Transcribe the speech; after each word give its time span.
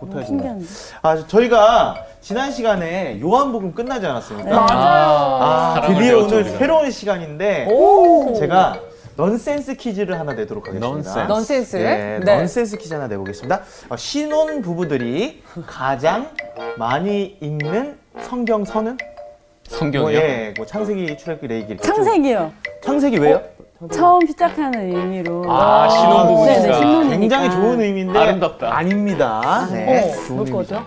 보타야 0.00 0.24
신기한데. 0.24 0.64
아 1.02 1.26
저희가 1.26 2.04
지난 2.20 2.50
시간에 2.52 3.20
요한복음 3.20 3.72
끝나지 3.74 4.06
않았습니까? 4.06 4.50
맞아요. 4.50 4.68
아, 4.70 5.72
사랑을 5.74 5.94
드디어 5.96 6.08
배웠죠, 6.16 6.34
오늘 6.34 6.42
우리가. 6.44 6.58
새로운 6.58 6.90
시간인데 6.90 7.66
오. 7.70 8.34
제가 8.38 8.80
넌센스 9.16 9.74
퀴즈를 9.74 10.18
하나 10.18 10.32
내도록 10.32 10.68
하겠습니다. 10.68 10.86
넌센스. 10.88 11.18
넌센스? 11.28 11.76
네, 11.76 12.18
네. 12.24 12.36
넌센스 12.36 12.76
퀴즈 12.78 12.94
하나 12.94 13.06
내보겠습니다. 13.08 13.60
어, 13.90 13.96
신혼 13.96 14.62
부부들이 14.62 15.42
가장 15.66 16.30
많이 16.78 17.36
읽는 17.40 17.98
성경서는? 18.22 18.96
뭐, 18.96 19.78
성경이요? 19.78 20.18
예, 20.18 20.54
뭐 20.56 20.66
창세기, 20.66 21.16
출애굽기, 21.18 21.54
이렇게 21.54 21.76
쭉. 21.76 21.82
창세기요. 21.82 22.52
창세기 22.82 23.18
왜요? 23.18 23.42
처음 23.88 24.26
시작하는 24.26 24.78
의미로. 24.94 25.44
아, 25.50 25.88
신혼부부니까. 25.88 26.52
네네, 26.54 26.74
신혼이니까. 26.74 27.16
굉장히 27.18 27.50
좋은 27.50 27.80
의미인데 27.80 28.18
아름답다. 28.18 28.76
아닙니다. 28.76 29.66
네, 29.72 30.10
어, 30.12 30.14
좋은 30.26 30.36
뭘 30.36 30.48
의미죠. 30.48 30.74
거죠? 30.74 30.86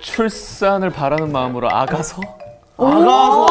출산을 0.00 0.90
바라는 0.90 1.30
마음으로 1.30 1.68
아가서? 1.70 2.20
아가서 2.76 3.46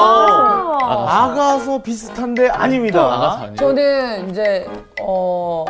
아. 0.81 1.23
아가서 1.23 1.81
비슷한데 1.81 2.49
아닙니다. 2.49 3.01
아가서 3.01 3.37
아니에요? 3.37 3.55
저는 3.55 4.29
이제 4.29 4.67
어 5.01 5.63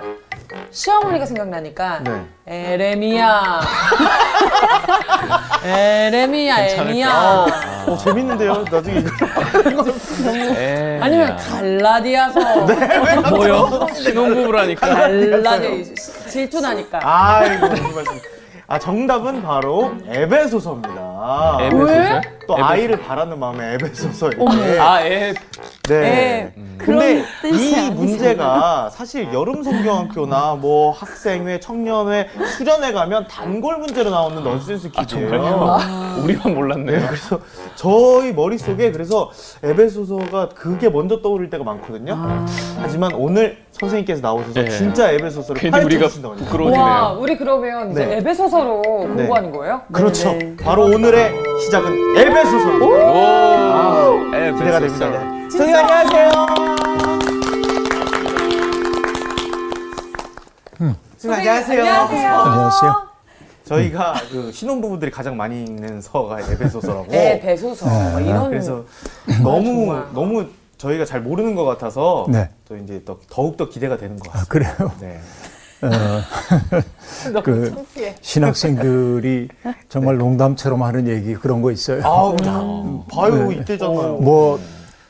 시어머니가 0.72 1.26
생각나니까 1.26 2.00
네. 2.04 2.26
에레미야 2.48 3.62
에레미야? 5.64 6.58
에미야 6.68 7.46
어, 7.88 7.98
재밌는데요. 7.98 8.64
나중에 8.72 9.00
이거 9.00 9.86
에이, 10.30 11.00
아니면 11.02 11.30
야. 11.30 11.36
갈라디아서 11.36 12.40
뭐요? 13.30 13.88
신혼부부라니까. 13.96 14.88
갈라디 14.88 15.94
질투나니까 16.30 16.99
아이고 17.02 17.68
무슨 17.68 17.96
말씀. 17.96 18.20
아 18.68 18.80
정답은 18.80 19.41
바로 19.44 19.94
에베소서입니다. 20.08 21.11
에베소서? 21.62 22.22
또 22.48 22.54
에베소. 22.54 22.66
아이를 22.66 23.00
바라는 23.00 23.40
마음에 23.40 23.74
에베소서에. 23.76 24.32
아, 24.80 25.02
에. 25.05 25.34
네. 25.88 25.96
에, 25.96 26.54
근데 26.78 27.24
이. 27.46 27.90
문제가 27.91 28.90
사실 28.91 29.32
여름 29.34 29.62
성경학교나 29.63 30.55
뭐 30.60 30.91
학생회, 30.91 31.60
청년회, 31.60 32.30
수련회 32.58 32.91
가면 32.94 33.28
단골 33.28 33.78
문제로 33.78 34.10
나오는 34.10 34.44
넌센스 34.44 34.90
아, 34.96 35.02
퀴즈예요. 35.02 35.30
정말요? 35.30 35.78
우리만 36.24 36.55
몰랐네요. 36.55 37.00
네, 37.00 37.05
그래서 37.08 37.40
저희 37.76 38.32
머릿속에 38.34 38.91
그래서 38.91 39.32
에베소서가 39.63 40.50
그게 40.50 40.90
먼저 40.90 41.22
떠오를 41.22 41.50
때가 41.50 41.63
많거든요. 41.63 42.46
하지만 42.80 43.13
오늘 43.13 43.58
선생님께서 43.72 44.22
나오셔서 44.22 44.54
네. 44.63 44.70
진짜 44.70 45.12
에베소서를 45.12 45.62
괜히 45.62 45.84
우리가 45.84 46.08
하니까. 46.08 46.30
와 46.30 46.35
부끄러워지네요. 46.35 47.18
우리 47.20 47.38
그러면 47.38 47.91
이제 47.91 48.06
네. 48.06 48.18
에베소서로 48.18 48.82
공부하는 48.82 49.52
거예요? 49.52 49.82
그렇죠. 49.91 50.32
네. 50.34 50.56
바로 50.63 50.85
오늘 50.85 51.10
의 51.13 51.34
시작은 51.59 52.17
에베소서입니다. 52.17 52.85
오, 52.85 54.34
에베소서. 54.34 54.57
기대가 54.57 54.79
됩니다. 54.79 55.09
네. 55.09 55.49
선생님 55.49 55.76
안녕하세요. 55.76 56.31
선생님 61.17 61.39
안녕하세요. 61.39 61.82
안녕하세요. 61.82 62.34
안녕하세요. 62.34 63.12
저희가 63.65 64.13
그 64.31 64.51
신혼부부들이 64.51 65.12
가장 65.12 65.38
많이 65.38 65.63
읽는 65.63 66.01
서가 66.01 66.41
에베소서라고. 66.41 67.07
에베소서 67.13 67.85
뭐 68.12 68.19
이런 68.19 68.50
그래서 68.50 68.85
너무 69.44 69.85
정말. 69.85 70.06
너무 70.13 70.45
저희가 70.78 71.06
잘 71.06 71.22
모르는 71.22 71.56
것 71.56 71.63
같아서 71.66 72.25
네. 72.29 72.50
또 72.67 72.75
이제 72.75 73.03
더, 73.06 73.17
더욱 73.29 73.56
더 73.56 73.69
기대가 73.69 73.97
되는 73.97 74.17
것 74.17 74.29
아, 74.29 74.39
같습니다. 74.45 74.75
그래요? 74.75 74.91
네. 75.00 75.19
어, 75.84 77.41
그 77.44 77.85
신학생들이 78.22 79.50
정말 79.90 80.18
농담처럼 80.18 80.84
하는 80.84 81.07
얘기 81.07 81.34
그런 81.34 81.62
거 81.62 81.72
있어요. 81.72 82.03
아우 82.06 82.35
봐요 83.12 83.50
네. 83.50 83.56
이때잖아요. 83.56 84.18
뭐 84.18 84.59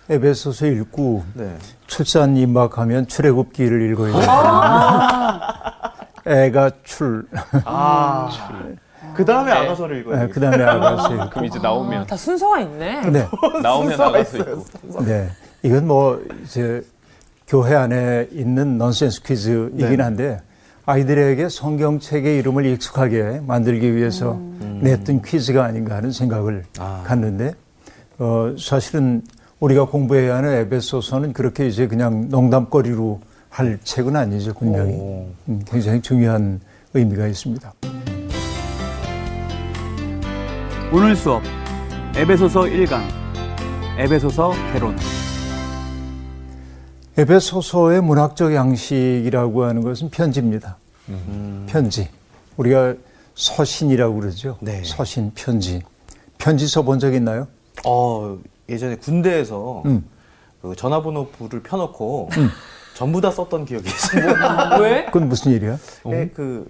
에베소서 0.09 0.67
읽고 0.67 1.23
네. 1.33 1.55
출산 1.87 2.37
임박하면 2.37 3.07
출애굽기를 3.07 3.91
읽어야 3.91 4.13
돼요. 4.13 4.21
애가 6.25 6.71
출. 6.83 7.25
아. 7.65 8.29
그 9.13 9.25
다음에 9.25 9.51
아가서를 9.51 9.99
읽어야 9.99 10.19
네, 10.19 10.27
돼. 10.27 10.33
그다음에 10.33 10.63
아가서 10.63 11.13
읽고. 11.15 11.29
그럼 11.29 11.45
이제 11.45 11.59
나오면 11.59 12.07
다 12.07 12.15
순서가 12.15 12.61
있네. 12.61 13.01
네. 13.09 13.27
나오면 13.61 14.21
있어요. 14.21 14.63
있고. 14.83 15.03
네. 15.03 15.29
이건 15.63 15.87
뭐 15.87 16.23
이제 16.43 16.81
교회 17.47 17.75
안에 17.75 18.27
있는 18.31 18.77
넌센스 18.77 19.21
퀴즈이긴 19.23 19.97
네. 19.97 20.03
한데 20.03 20.41
아이들에게 20.91 21.47
성경책의 21.47 22.37
이름을 22.39 22.65
익숙하게 22.65 23.41
만들기 23.47 23.95
위해서 23.95 24.37
냈던 24.81 25.21
퀴즈가 25.21 25.63
아닌가 25.63 25.95
하는 25.95 26.11
생각을 26.11 26.65
아. 26.79 27.03
갖는데 27.05 27.53
어, 28.19 28.53
사실은 28.59 29.21
우리가 29.61 29.85
공부해야 29.85 30.35
하는 30.35 30.51
에베소서는 30.51 31.31
그렇게 31.31 31.65
이제 31.67 31.87
그냥 31.87 32.27
농담거리로 32.27 33.21
할 33.49 33.79
책은 33.81 34.17
아니죠 34.17 34.53
분명히 34.53 34.93
오. 34.93 35.27
음, 35.47 35.61
굉장히 35.65 36.01
중요한 36.01 36.59
의미가 36.93 37.27
있습니다. 37.27 37.73
오늘 40.91 41.15
수업 41.15 41.41
에베소서 42.17 42.63
1강 42.63 43.01
에베소서 43.97 44.51
개론 44.73 44.97
에베소서의 47.17 48.01
문학적 48.01 48.53
양식이라고 48.53 49.63
하는 49.63 49.83
것은 49.83 50.09
편지입니다. 50.09 50.80
편지. 51.67 52.09
우리가 52.57 52.93
서신이라고 53.35 54.15
그러죠. 54.19 54.57
네. 54.61 54.81
서신, 54.83 55.31
편지. 55.35 55.81
편지 56.37 56.67
써 56.67 56.81
본 56.83 56.99
적 56.99 57.13
있나요? 57.13 57.47
어 57.85 58.37
예전에 58.69 58.95
군대에서 58.97 59.83
음. 59.85 60.03
그 60.61 60.75
전화번호 60.75 61.27
부를 61.29 61.61
펴놓고 61.63 62.29
전부 62.95 63.21
다 63.21 63.31
썼던 63.31 63.65
기억이 63.65 63.87
있어요. 63.87 64.79
왜? 64.81 65.05
그건 65.05 65.27
무슨 65.29 65.51
일이야? 65.53 65.77
네, 66.05 66.29
그 66.29 66.69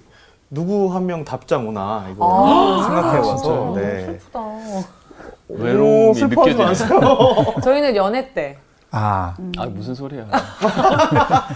누구 0.49 0.93
한 0.93 1.05
명 1.05 1.23
답장 1.25 1.67
오나 1.67 2.07
이거 2.11 2.83
생각해봐서 2.85 3.73
네. 3.75 4.05
슬프다. 4.05 4.39
외로움이 5.49 6.09
오, 6.09 6.13
슬퍼하지 6.13 6.53
느껴지네. 6.55 6.65
마세요. 6.65 6.99
저희는 7.63 7.95
연애 7.95 8.33
때 8.33 8.57
아, 8.91 9.35
아, 9.57 9.65
무슨 9.67 9.93
소리야. 9.95 10.25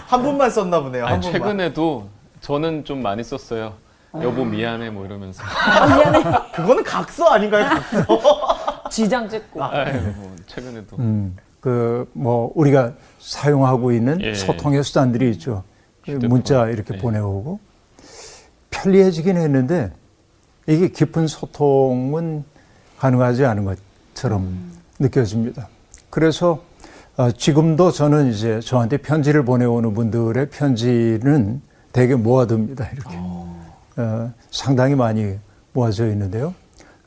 한 0.06 0.22
분만 0.22 0.50
썼나 0.50 0.80
보네요. 0.82 1.04
한 1.04 1.14
아니, 1.14 1.20
분만. 1.22 1.40
최근에도 1.42 2.06
저는 2.46 2.84
좀 2.84 3.02
많이 3.02 3.24
썼어요. 3.24 3.74
여보 4.22 4.44
미안해 4.44 4.90
뭐 4.90 5.04
이러면서. 5.04 5.42
그거는 6.54 6.84
각서 6.84 7.26
아닌가요? 7.26 7.68
각서? 7.68 8.06
지장 8.88 9.28
찍고 9.28 9.64
아유, 9.64 10.00
뭐 10.14 10.36
최근에도. 10.46 10.96
음, 11.00 11.36
그, 11.58 12.08
뭐, 12.12 12.52
우리가 12.54 12.92
사용하고 13.18 13.90
있는 13.90 14.20
예. 14.20 14.32
소통의 14.32 14.84
수단들이 14.84 15.28
있죠. 15.32 15.64
그 16.04 16.12
휴대폰. 16.12 16.28
문자 16.28 16.68
이렇게 16.68 16.94
예. 16.94 16.98
보내오고. 16.98 17.58
편리해지긴 18.70 19.36
했는데, 19.38 19.92
이게 20.68 20.86
깊은 20.86 21.26
소통은 21.26 22.44
가능하지 22.98 23.44
않은 23.44 23.76
것처럼 24.14 24.70
느껴집니다. 25.00 25.68
그래서 26.10 26.62
어, 27.16 27.32
지금도 27.32 27.90
저는 27.90 28.30
이제 28.30 28.60
저한테 28.60 28.98
편지를 28.98 29.44
보내오는 29.44 29.94
분들의 29.94 30.50
편지는 30.50 31.60
되게 31.96 32.14
모아둡니다. 32.14 32.90
이렇게. 32.92 33.16
어, 33.96 34.30
상당히 34.50 34.94
많이 34.94 35.38
모아져 35.72 36.06
있는데요. 36.08 36.54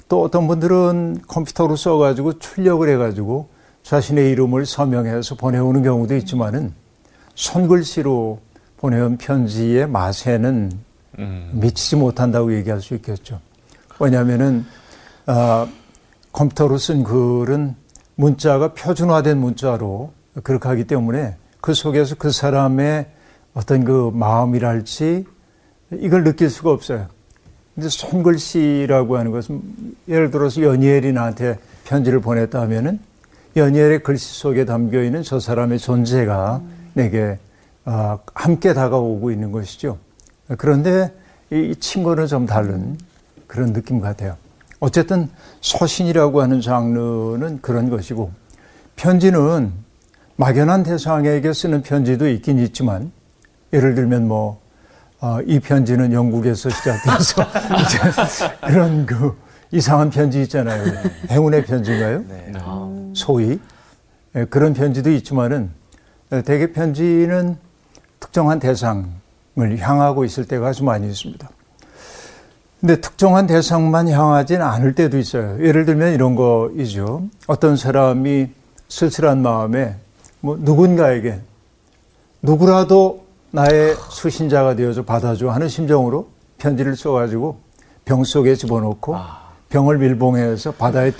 또 0.07 0.23
어떤 0.23 0.47
분들은 0.47 1.21
컴퓨터로 1.27 1.75
써가지고 1.75 2.39
출력을 2.39 2.89
해가지고 2.89 3.49
자신의 3.83 4.31
이름을 4.31 4.65
서명해서 4.65 5.35
보내오는 5.35 5.83
경우도 5.83 6.15
있지만은 6.15 6.73
손글씨로 7.35 8.39
보내온 8.77 9.17
편지의 9.17 9.87
맛에는 9.87 10.71
음. 11.19 11.49
미치지 11.53 11.95
못한다고 11.95 12.55
얘기할 12.55 12.81
수 12.81 12.95
있겠죠. 12.95 13.39
왜냐하면은 13.99 14.65
아, 15.27 15.67
컴퓨터로 16.31 16.79
쓴 16.79 17.03
글은 17.03 17.75
문자가 18.15 18.73
표준화된 18.73 19.37
문자로 19.37 20.13
그렇게 20.41 20.67
하기 20.67 20.85
때문에 20.85 21.35
그 21.61 21.75
속에서 21.75 22.15
그 22.15 22.31
사람의 22.31 23.18
어떤 23.53 23.83
그 23.83 24.11
마음이랄지 24.13 25.25
이걸 25.93 26.23
느낄 26.23 26.49
수가 26.49 26.71
없어요. 26.71 27.07
근데 27.75 27.89
손글씨라고 27.89 29.17
하는 29.17 29.31
것은 29.31 29.61
예를 30.07 30.31
들어서 30.31 30.61
연예엘이 30.61 31.13
나한테 31.13 31.57
편지를 31.85 32.19
보냈다 32.19 32.59
하면은 32.61 32.99
연예엘의 33.55 34.03
글씨 34.03 34.39
속에 34.39 34.65
담겨 34.65 35.01
있는 35.01 35.23
저 35.23 35.39
사람의 35.39 35.79
존재가 35.79 36.61
내게 36.93 37.39
아, 37.85 38.19
함께 38.33 38.73
다가오고 38.73 39.31
있는 39.31 39.51
것이죠. 39.51 39.97
그런데 40.57 41.11
이 41.51 41.75
친구는 41.79 42.27
좀 42.27 42.45
다른 42.45 42.97
그런 43.47 43.73
느낌 43.73 43.99
같아요. 43.99 44.35
어쨌든 44.79 45.29
서신이라고 45.61 46.41
하는 46.41 46.61
장르는 46.61 47.59
그런 47.61 47.89
것이고 47.89 48.31
편지는 48.95 49.71
막연한 50.35 50.83
대상에게 50.83 51.51
쓰는 51.53 51.81
편지도 51.81 52.29
있긴 52.29 52.59
있지만 52.59 53.11
예를 53.73 53.95
들면 53.95 54.27
뭐 54.27 54.59
아, 55.19 55.41
이 55.45 55.59
편지는 55.59 56.13
영국에서 56.13 56.69
시작돼서 56.69 57.43
이제 57.83 58.49
그런 58.65 59.05
그 59.05 59.37
이상한 59.71 60.09
편지 60.09 60.41
있잖아요. 60.43 60.83
행운의 61.29 61.65
편지인가요? 61.65 62.23
네. 62.27 62.53
소위 63.13 63.59
예, 64.35 64.45
그런 64.45 64.73
편지도 64.73 65.11
있지만은 65.11 65.71
예, 66.31 66.41
대개 66.41 66.71
편지는 66.71 67.57
특정한 68.19 68.59
대상을 68.59 69.07
향하고 69.79 70.23
있을 70.25 70.45
때가 70.45 70.67
아주 70.67 70.83
많이 70.83 71.07
있습니다. 71.07 71.49
근데 72.79 73.01
특정한 73.01 73.45
대상만 73.45 74.07
향하지는 74.07 74.65
않을 74.65 74.95
때도 74.95 75.17
있어요. 75.17 75.57
예를 75.65 75.83
들면 75.85 76.13
이런 76.13 76.35
거이죠. 76.35 77.27
어떤 77.47 77.75
사람이 77.75 78.49
쓸쓸한 78.87 79.41
마음에 79.41 79.97
뭐 80.39 80.57
누군가에게 80.57 81.41
누구라도 82.41 83.25
나의 83.51 83.95
수신자가 84.09 84.75
되어서 84.75 85.03
받아줘 85.03 85.49
하는 85.49 85.67
심정으로 85.67 86.29
편지를 86.57 86.95
써가지고 86.95 87.57
병 88.05 88.23
속에 88.23 88.55
집어넣고 88.55 89.13
병을 89.69 89.97
밀봉해서 89.99 90.73
바다에 90.73 91.11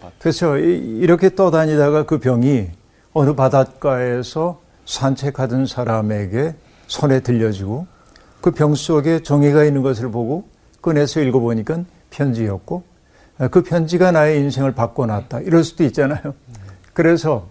받. 0.00 0.12
그래서 0.18 0.58
이- 0.58 0.98
이렇게 1.00 1.34
떠다니다가 1.34 2.04
그 2.06 2.18
병이 2.18 2.68
어느 3.12 3.34
바닷가에서 3.34 4.60
산책하던 4.86 5.66
사람에게 5.66 6.54
손에 6.86 7.20
들려지고 7.20 7.86
그 8.40 8.50
병 8.52 8.74
속에 8.74 9.22
종이가 9.22 9.64
있는 9.64 9.82
것을 9.82 10.10
보고 10.10 10.44
꺼내서 10.80 11.20
읽어보니까 11.20 11.84
편지였고 12.10 12.82
아, 13.38 13.48
그 13.48 13.62
편지가 13.62 14.12
나의 14.12 14.38
인생을 14.40 14.72
바꿔놨다. 14.72 15.40
이럴 15.40 15.62
수도 15.64 15.84
있잖아요. 15.84 16.34
그래서 16.94 17.48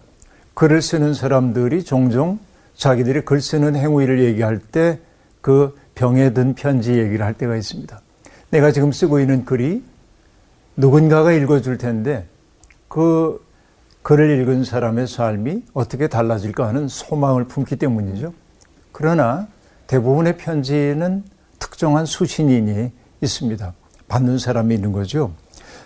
글을 0.56 0.82
쓰는 0.82 1.14
사람들이 1.14 1.84
종종 1.84 2.40
자기들이 2.80 3.22
글 3.22 3.42
쓰는 3.42 3.76
행위를 3.76 4.24
얘기할 4.24 4.58
때 4.58 5.00
그 5.42 5.76
병에 5.96 6.34
든 6.34 6.54
편지 6.54 6.92
얘기를 6.92 7.26
할 7.26 7.34
때가 7.34 7.56
있습니다. 7.56 8.02
내가 8.52 8.72
지금 8.72 8.92
쓰고 8.92 9.20
있는 9.20 9.46
글이 9.46 9.84
누군가가 10.76 11.32
읽어줄 11.32 11.78
텐데 11.78 12.26
그 12.88 13.44
글을 14.02 14.40
읽은 14.42 14.64
사람의 14.64 15.08
삶이 15.08 15.64
어떻게 15.74 16.08
달라질까 16.08 16.68
하는 16.68 16.88
소망을 16.88 17.46
품기 17.46 17.76
때문이죠. 17.76 18.34
그러나 18.92 19.48
대부분의 19.88 20.38
편지는 20.38 21.24
특정한 21.60 22.06
수신인이 22.06 22.92
있습니다. 23.22 23.74
받는 24.08 24.40
사람이 24.40 24.74
있는 24.74 24.92
거죠. 24.92 25.34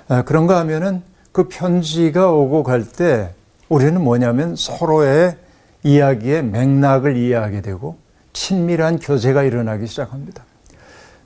아, 0.08 0.24
그런가 0.24 0.60
하면은 0.60 1.02
그 1.32 1.48
편지가 1.48 2.32
오고 2.32 2.64
갈 2.64 2.86
때 2.86 3.34
우리는 3.68 4.00
뭐냐면 4.02 4.56
서로의 4.56 5.36
이야기의 5.84 6.44
맥락을 6.44 7.18
이해하게 7.18 7.62
되고 7.62 7.98
친밀한 8.32 9.00
교제가 9.00 9.44
일어나기 9.44 9.88
시작합니다. 9.88 10.44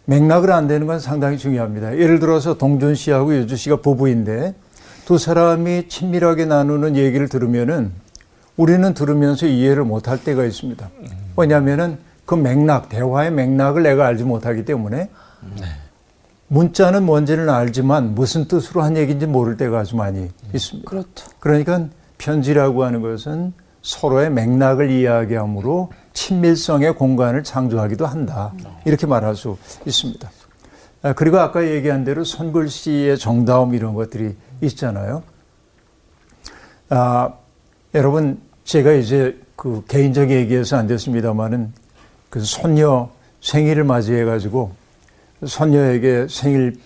맥락을 0.06 0.52
안 0.52 0.68
되는 0.68 0.88
건 0.88 1.00
상당히 1.00 1.38
중요합니다. 1.38 1.98
예를 1.98 2.20
들어서 2.20 2.58
동준 2.58 2.96
씨하고 2.96 3.36
유주 3.36 3.56
씨가 3.56 3.78
부부인데 3.78 4.56
두 5.06 5.18
사람이 5.18 5.90
친밀하게 5.90 6.46
나누는 6.46 6.96
얘기를 6.96 7.30
들으면은 7.30 7.92
우리는 8.56 8.94
들으면서 8.94 9.46
이해를 9.46 9.84
못할 9.84 10.24
때가 10.24 10.44
있습니다. 10.44 10.90
왜냐하면은 11.36 11.98
그 12.26 12.36
맥락, 12.36 12.90
대화의 12.90 13.32
맥락을 13.32 13.84
내가 13.84 14.06
알지 14.08 14.24
못하기 14.24 14.66
때문에 14.66 15.10
문자는 16.48 17.04
뭔지는 17.04 17.50
알지만 17.50 18.16
무슨 18.16 18.48
뜻으로 18.48 18.82
한 18.82 18.98
얘기인지 18.98 19.28
모를 19.28 19.58
때가 19.58 19.80
아주 19.80 19.96
많이 19.96 20.30
있습니다. 20.54 20.90
그렇죠. 20.90 21.28
그러니까 21.40 21.88
편지라고 22.18 22.84
하는 22.84 23.02
것은 23.02 23.54
서로의 23.88 24.30
맥락을 24.30 24.92
이야기함으로 24.92 25.94
친밀성의 26.12 26.96
공간을 26.96 27.46
창조하기도 27.46 28.06
한다. 28.06 28.54
이렇게 28.84 29.08
말할 29.08 29.38
수 29.38 29.58
있습니다. 29.86 30.30
아, 31.04 31.14
그리고 31.14 31.40
아까 31.40 31.66
얘기한 31.66 32.04
대로 32.04 32.26
손글씨의 32.26 33.18
정다움 33.18 33.74
이런 33.74 33.94
것들이 33.94 34.36
있잖아요. 34.60 35.24
아, 36.90 37.34
여러분, 37.96 38.42
제가 38.66 38.92
이제 38.92 39.40
그 39.56 39.86
개인적 39.88 40.32
얘기해서 40.32 40.76
안 40.76 40.88
됐습니다만은 40.88 41.72
그 42.30 42.42
손녀 42.42 43.10
생일을 43.40 43.86
맞이해가지고 43.86 44.70
손녀에게 45.46 46.28
생일 46.30 46.78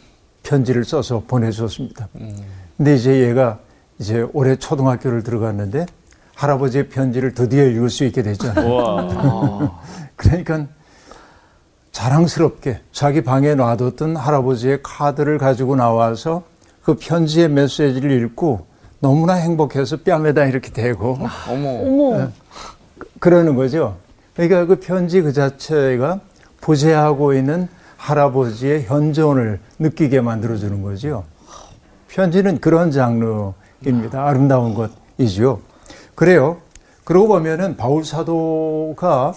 편지를 0.44 0.86
써서 0.86 1.24
보내줬습니다. 1.28 2.10
근데 2.78 2.94
이제 2.94 3.22
얘가 3.28 3.58
이제 3.98 4.24
올해 4.34 4.56
초등학교를 4.56 5.24
들어갔는데 5.24 5.88
할아버지의 6.36 6.90
편지를 6.90 7.34
드디어 7.34 7.66
읽을 7.66 7.90
수 7.90 8.04
있게 8.06 8.24
됐잖아요. 8.24 8.68
와. 8.74 9.82
그러니까 10.16 10.68
자랑스럽게 11.92 12.82
자기 12.92 13.22
방에 13.22 13.56
놔뒀던 13.56 14.16
할아버지의 14.16 14.80
카드를 14.82 15.38
가지고 15.38 15.76
나와서 15.76 16.44
그 16.84 16.96
편지의 16.96 17.50
메시지를 17.50 18.24
읽고 18.24 18.66
너무나 19.00 19.34
행복해서 19.34 19.98
뺨에다 19.98 20.46
이렇게 20.46 20.72
대고 20.72 21.20
어머. 21.50 21.70
어머. 21.70 22.28
그러는 23.20 23.56
거죠. 23.56 23.98
그러니까 24.36 24.66
그 24.66 24.80
편지 24.80 25.22
그 25.22 25.34
자체가 25.34 26.20
부재하고 26.62 27.34
있는 27.34 27.68
할아버지의 27.98 28.86
현존을 28.86 29.60
느끼게 29.80 30.22
만들어주는 30.22 30.82
거죠. 30.82 31.24
편지는 32.08 32.60
그런 32.60 32.92
장르입니다. 32.92 34.26
아름다운 34.28 34.74
것이죠. 34.74 35.62
그래요. 36.22 36.62
그러고 37.04 37.30
보면은 37.30 37.78
바울 37.78 38.06
사도가 38.06 39.34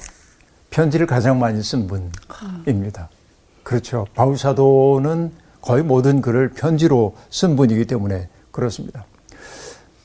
편지를 0.69 1.07
가장 1.07 1.39
많이 1.39 1.63
쓴 1.63 1.87
분입니다. 1.87 3.09
그렇죠. 3.63 4.07
바울 4.15 4.37
사도는 4.37 5.33
거의 5.63 5.83
모든 5.83 6.21
글을 6.21 6.51
편지로 6.51 7.17
쓴 7.31 7.57
분이기 7.57 7.87
때문에 7.87 8.29
그렇습니다. 8.51 9.07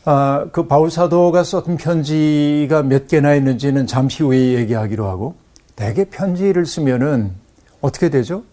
아, 0.05 0.47
그 0.53 0.67
바울 0.67 0.89
사도가 0.89 1.43
썼던 1.43 1.75
편지가 1.75 2.83
몇 2.83 3.09
개나 3.09 3.35
있는지는 3.35 3.85
잠시 3.85 4.23
후에 4.23 4.53
얘기하기로 4.53 5.05
하고 5.05 5.35
대개 5.75 6.05
편지를 6.05 6.65
쓰면은 6.65 7.33
어떻게 7.81 8.09
되죠? 8.09 8.43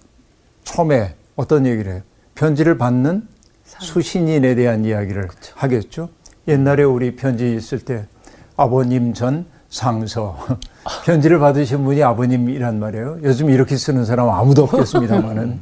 처음에 0.64 1.14
어떤 1.36 1.64
얘기를 1.64 1.92
해요? 1.92 2.02
편지를 2.34 2.76
받는 2.76 3.28
수신인에 3.62 4.56
대한 4.56 4.84
이야기를 4.84 5.28
하겠죠. 5.54 6.08
옛날에 6.48 6.82
우리 6.82 7.14
편지 7.14 7.54
있을 7.54 7.78
때 7.78 8.06
아버님 8.56 9.14
전 9.14 9.46
상서 9.68 10.36
편지를 11.04 11.38
받으신 11.38 11.84
분이 11.84 12.02
아버님이란 12.02 12.78
말이에요. 12.78 13.18
요즘 13.22 13.50
이렇게 13.50 13.76
쓰는 13.76 14.04
사람 14.04 14.28
아무도 14.30 14.64
없겠습니다만은 14.64 15.60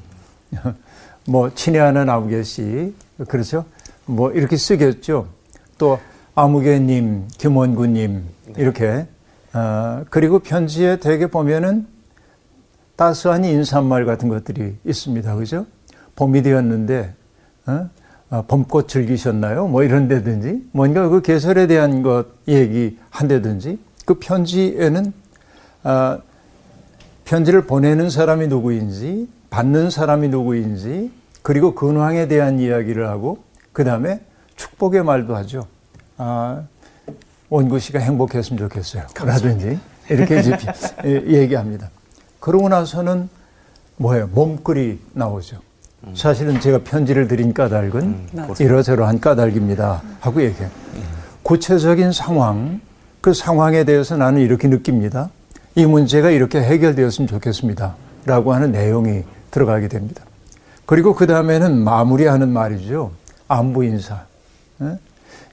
뭐 1.27 1.53
친애하는 1.55 2.09
아무개씨 2.09 2.95
그렇죠. 3.29 3.65
뭐 4.07 4.31
이렇게 4.33 4.57
쓰겠죠. 4.57 5.29
또 5.79 5.99
아무개님, 6.35 7.29
김원구님 7.39 8.25
이렇게 8.57 9.07
어, 9.55 10.05
그리고 10.11 10.41
편지에 10.41 10.97
대개 10.97 11.29
보면은 11.29 11.87
따스한 12.97 13.45
인사말 13.45 14.05
같은 14.05 14.29
것들이 14.29 14.77
있습니다. 14.85 15.35
그죠? 15.37 15.67
봄이 16.17 16.43
되었는데, 16.43 17.15
어? 17.67 17.91
아, 18.31 18.43
봄꽃 18.43 18.89
즐기셨나요? 18.89 19.69
뭐 19.69 19.83
이런 19.83 20.09
데든지, 20.09 20.69
뭔가 20.73 21.09
그 21.09 21.21
계절에 21.23 21.67
대한 21.67 22.03
것 22.03 22.27
얘기한다든지, 22.49 23.79
그 24.05 24.15
편지에는, 24.15 25.13
아, 25.83 26.19
편지를 27.25 27.67
보내는 27.67 28.11
사람이 28.11 28.49
누구인지, 28.49 29.29
받는 29.51 29.91
사람이 29.91 30.29
누구인지, 30.29 31.13
그리고 31.43 31.75
근황에 31.75 32.27
대한 32.29 32.59
이야기를 32.59 33.09
하고, 33.09 33.39
그 33.73 33.85
다음에 33.85 34.21
축복의 34.57 35.05
말도 35.05 35.37
하죠. 35.37 35.67
아, 36.17 36.63
원구 37.51 37.79
씨가 37.79 37.99
행복했으면 37.99 38.59
좋겠어요. 38.59 39.05
라든지, 39.23 39.79
이렇게 40.09 40.43
얘기합니다. 41.05 41.91
그러고 42.41 42.69
나서는 42.69 43.29
뭐예요? 43.97 44.27
몸글이 44.29 45.01
나오죠. 45.13 45.59
사실은 46.15 46.61
제가 46.61 46.81
편지를 46.85 47.27
드린 47.29 47.55
까닭은 47.55 48.29
이러저러한 48.61 49.21
까닭입니다. 49.21 50.03
하고 50.21 50.43
얘기해요. 50.43 50.69
구체적인 51.43 52.13
상황, 52.13 52.81
그 53.21 53.33
상황에 53.33 53.85
대해서 53.85 54.17
나는 54.17 54.43
이렇게 54.43 54.69
느낍니다. 54.69 55.31
이 55.75 55.87
문제가 55.87 56.31
이렇게 56.31 56.61
해결되었으면 56.61 57.27
좋겠습니다. 57.29 57.97
라고 58.27 58.53
하는 58.55 58.73
내용이 58.73 59.23
들어가게 59.51 59.89
됩니다. 59.89 60.23
그리고 60.87 61.15
그 61.15 61.27
다음에는 61.27 61.79
마무리하는 61.79 62.49
말이죠. 62.51 63.13
안부 63.49 63.85
인사. 63.85 64.25
예? 64.83 64.99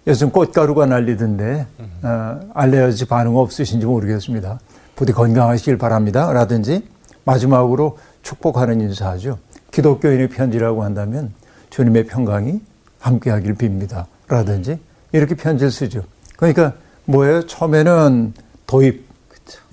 요즘 0.08 0.32
꽃가루가 0.32 0.86
날리던데, 0.86 1.68
어, 2.04 2.40
알레르기 2.54 3.06
반응 3.06 3.38
없으신지 3.38 3.86
모르겠습니다. 3.86 4.60
부디 4.96 5.14
건강하시길 5.14 5.78
바랍니다. 5.78 6.32
라든지 6.34 6.88
마지막으로 7.24 7.98
축복하는 8.24 8.82
인사하죠. 8.82 9.38
기독교인의 9.72 10.30
편지라고 10.30 10.84
한다면 10.84 11.34
주님의 11.70 12.06
평강이 12.08 12.62
함께하길 13.00 13.56
빕니다. 13.56 14.06
라든지 14.28 14.80
이렇게 15.12 15.36
편지를 15.36 15.72
쓰죠. 15.72 16.04
그러니까 16.38 16.74
뭐예요? 17.06 17.46
처음에는 17.46 18.34
도입, 18.68 19.06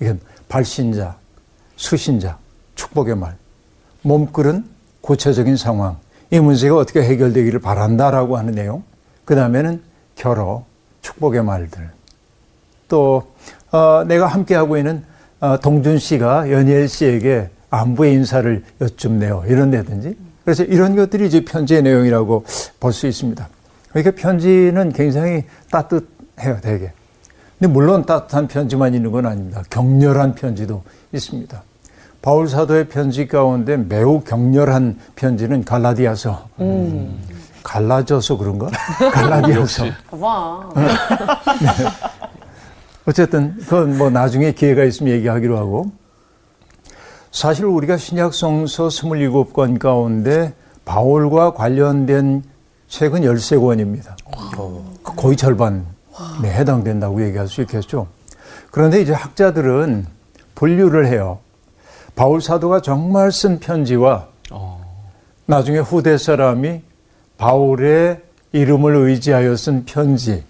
이건 0.01 0.19
발신자, 0.47 1.15
수신자, 1.75 2.37
축복의 2.75 3.15
말, 3.15 3.37
몸끓은 4.01 4.65
구체적인 5.01 5.55
상황, 5.55 5.97
이 6.31 6.39
문제가 6.39 6.75
어떻게 6.75 7.01
해결되기를 7.01 7.59
바란다라고 7.59 8.37
하는 8.37 8.53
내용, 8.53 8.83
그 9.25 9.35
다음에는 9.35 9.81
결어, 10.15 10.65
축복의 11.01 11.43
말들, 11.43 11.89
또 12.87 13.31
어, 13.71 14.03
내가 14.05 14.27
함께하고 14.27 14.77
있는 14.77 15.03
어, 15.39 15.57
동준 15.59 15.99
씨가 15.99 16.51
연예일 16.51 16.89
씨에게 16.89 17.49
안부의 17.69 18.13
인사를 18.13 18.63
여쭙네요. 18.81 19.43
이런 19.47 19.71
데든지. 19.71 20.15
그래서 20.43 20.63
이런 20.63 20.95
것들이 20.95 21.27
이제 21.27 21.45
편지의 21.45 21.83
내용이라고 21.83 22.45
볼 22.79 22.93
수 22.93 23.07
있습니다. 23.07 23.47
그러니까 23.89 24.11
편지는 24.15 24.91
굉장히 24.93 25.43
따뜻해요, 25.71 26.59
되게. 26.61 26.91
근데 27.59 27.73
물론 27.73 28.05
따뜻한 28.05 28.47
편지만 28.47 28.93
있는 28.93 29.11
건 29.11 29.25
아닙니다. 29.25 29.63
격렬한 29.69 30.35
편지도 30.35 30.83
있습니다. 31.11 31.61
바울 32.21 32.47
사도의 32.47 32.87
편지 32.89 33.27
가운데 33.27 33.77
매우 33.77 34.21
격렬한 34.21 34.99
편지는 35.15 35.63
갈라디아서. 35.63 36.49
갈라져서 37.63 38.37
그런가? 38.37 38.67
갈라디아서. 39.11 39.85
봐. 40.19 40.69
어쨌든 43.05 43.55
그건 43.61 43.97
뭐 43.97 44.09
나중에 44.09 44.51
기회가 44.51 44.83
있으면 44.83 45.13
얘기하기로 45.13 45.57
하고 45.57 45.91
사실 47.31 47.65
우리가 47.65 47.97
신약 47.97 48.33
성서 48.33 48.87
27권 48.87 49.79
가운데 49.79 50.53
바울과 50.85 51.53
관련된 51.53 52.43
책은 52.87 53.21
13권입니다. 53.21 54.15
거의 55.03 55.37
절반에 55.37 55.83
해당된다고 56.43 57.23
얘기할 57.23 57.47
수 57.47 57.61
있겠죠. 57.61 58.07
그런데 58.71 59.01
이제 59.01 59.13
학자들은 59.13 60.05
분류를 60.55 61.07
해요. 61.07 61.39
바울 62.15 62.41
사도가 62.41 62.81
정말 62.81 63.31
쓴 63.31 63.59
편지와 63.59 64.27
나중에 65.45 65.79
후대 65.79 66.17
사람이 66.17 66.81
바울의 67.37 68.21
이름을 68.51 68.95
의지하여 68.95 69.55
쓴 69.55 69.85
편지 69.85 70.43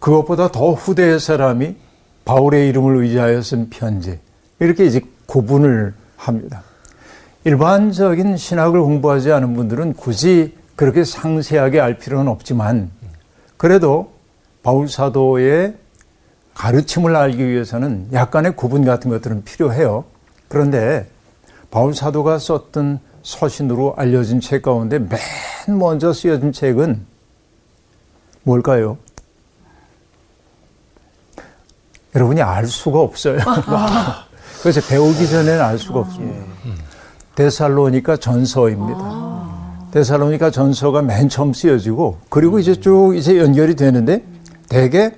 그것보다 0.00 0.50
더 0.52 0.72
후대의 0.72 1.18
사람이 1.20 1.76
바울의 2.24 2.68
이름을 2.68 2.96
의지하여 2.96 3.40
쓴 3.42 3.70
편지. 3.70 4.18
이렇게 4.58 4.84
이제 4.84 5.00
구분을 5.36 5.92
합니다. 6.16 6.62
일반적인 7.44 8.38
신학을 8.38 8.80
공부하지 8.80 9.32
않은 9.32 9.54
분들은 9.54 9.92
굳이 9.92 10.56
그렇게 10.76 11.04
상세하게 11.04 11.78
알 11.78 11.98
필요는 11.98 12.28
없지만 12.32 12.90
그래도 13.58 14.12
바울 14.62 14.88
사도의 14.88 15.74
가르침을 16.54 17.14
알기 17.14 17.46
위해서는 17.46 18.08
약간의 18.14 18.56
구분 18.56 18.86
같은 18.86 19.10
것들은 19.10 19.44
필요해요. 19.44 20.04
그런데 20.48 21.06
바울 21.70 21.94
사도가 21.94 22.38
썼던 22.38 23.00
서신으로 23.22 23.94
알려진 23.98 24.40
책 24.40 24.62
가운데 24.62 24.98
맨 24.98 25.78
먼저 25.78 26.14
쓰여진 26.14 26.52
책은 26.52 27.04
뭘까요? 28.42 28.96
여러분이 32.14 32.40
알 32.40 32.66
수가 32.66 33.00
없어요. 33.00 33.38
그래서 34.60 34.80
배우기 34.88 35.28
전에는 35.28 35.60
알 35.60 35.78
수가 35.78 36.00
없습니다. 36.00 36.44
데살로니까 37.34 38.16
전서입니다. 38.16 39.88
데살로니까 39.92 40.50
전서가 40.50 41.02
맨 41.02 41.28
처음 41.28 41.52
쓰여지고 41.52 42.18
그리고 42.28 42.58
이제 42.58 42.74
쭉 42.74 43.14
이제 43.16 43.38
연결이 43.38 43.76
되는데 43.76 44.24
대개 44.68 45.12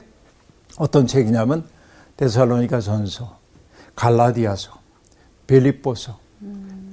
어떤 0.79 1.07
책이냐면 1.07 1.65
데살로니가 2.17 2.81
전서, 2.81 3.39
갈라디아서, 3.95 4.73
빌립보서, 5.47 6.19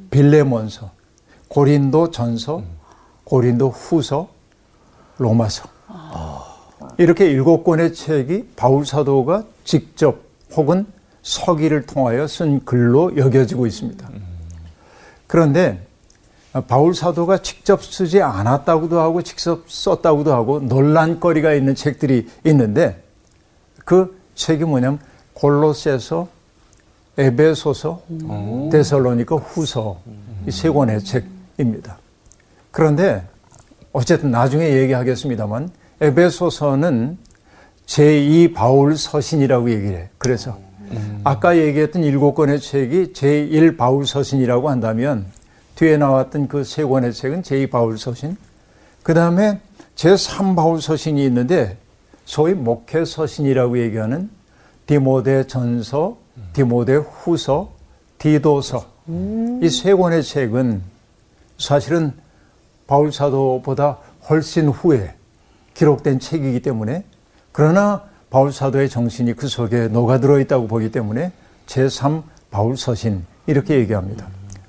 빌레몬서, 0.09 0.91
고린도 1.47 2.11
전서, 2.11 2.63
고린도 3.23 3.69
후서, 3.69 4.29
로마서. 5.17 5.67
이렇게 6.97 7.25
일곱 7.25 7.63
권의 7.63 7.93
책이 7.93 8.49
바울 8.55 8.85
사도가 8.85 9.43
직접 9.63 10.19
혹은 10.55 10.85
서기를 11.25 11.87
통하여 11.87 12.27
쓴 12.27 12.63
글로 12.63 13.17
여겨지고 13.17 13.65
있습니다. 13.65 14.07
그런데 15.25 15.83
바울 16.67 16.93
사도가 16.93 17.39
직접 17.39 17.83
쓰지 17.83 18.21
않았다고도 18.21 18.99
하고 18.99 19.23
직접 19.23 19.63
썼다고도 19.67 20.31
하고 20.31 20.59
논란거리가 20.59 21.55
있는 21.55 21.73
책들이 21.73 22.27
있는데 22.45 23.03
그 23.83 24.21
책이 24.35 24.65
뭐냐면 24.65 24.99
골로새서, 25.33 26.27
에베소서, 27.17 28.03
데살로니가 28.71 29.35
후서 29.35 29.99
이 30.47 30.51
세 30.51 30.69
권의 30.69 31.03
책입니다. 31.03 31.97
그런데 32.69 33.27
어쨌든 33.93 34.29
나중에 34.29 34.69
얘기하겠습니다만 34.77 35.71
에베소서는 36.01 37.17
제2 37.87 38.53
바울 38.53 38.95
서신이라고 38.95 39.71
얘기를 39.71 39.97
해. 39.97 40.09
그래서 40.17 40.57
아까 41.23 41.57
얘기했던 41.57 42.03
일곱 42.03 42.35
권의 42.35 42.59
책이 42.59 43.13
제1 43.13 43.77
바울 43.77 44.05
서신이라고 44.05 44.69
한다면 44.69 45.25
뒤에 45.75 45.97
나왔던 45.97 46.47
그 46.47 46.63
세 46.63 46.83
권의 46.83 47.13
책은 47.13 47.41
제2 47.41 47.69
바울 47.69 47.97
서신. 47.97 48.37
그 49.03 49.13
다음에 49.13 49.59
제3 49.95 50.55
바울 50.55 50.81
서신이 50.81 51.23
있는데 51.25 51.77
소위 52.25 52.53
목회 52.53 53.05
서신이라고 53.05 53.79
얘기하는 53.79 54.29
디모데 54.87 55.47
전서, 55.47 56.17
디모데 56.53 56.95
후서, 56.95 57.71
디도서. 58.17 58.95
이세 59.61 59.93
권의 59.93 60.23
책은 60.23 60.81
사실은 61.57 62.13
바울 62.87 63.11
사도보다 63.11 63.99
훨씬 64.29 64.67
후에 64.69 65.13
기록된 65.75 66.19
책이기 66.19 66.61
때문에 66.61 67.03
그러나 67.51 68.03
바울 68.35 68.51
사도의 68.51 68.89
정신이 68.89 69.35
그 69.35 69.47
속에 69.47 69.87
녹아들어 69.87 70.41
있다고 70.41 70.67
보기 70.67 70.91
때문에 70.91 71.31
제3 71.67 72.21
바울 72.51 72.75
서신 72.75 73.23
이렇게 73.47 73.75
얘기합니다. 73.77 74.27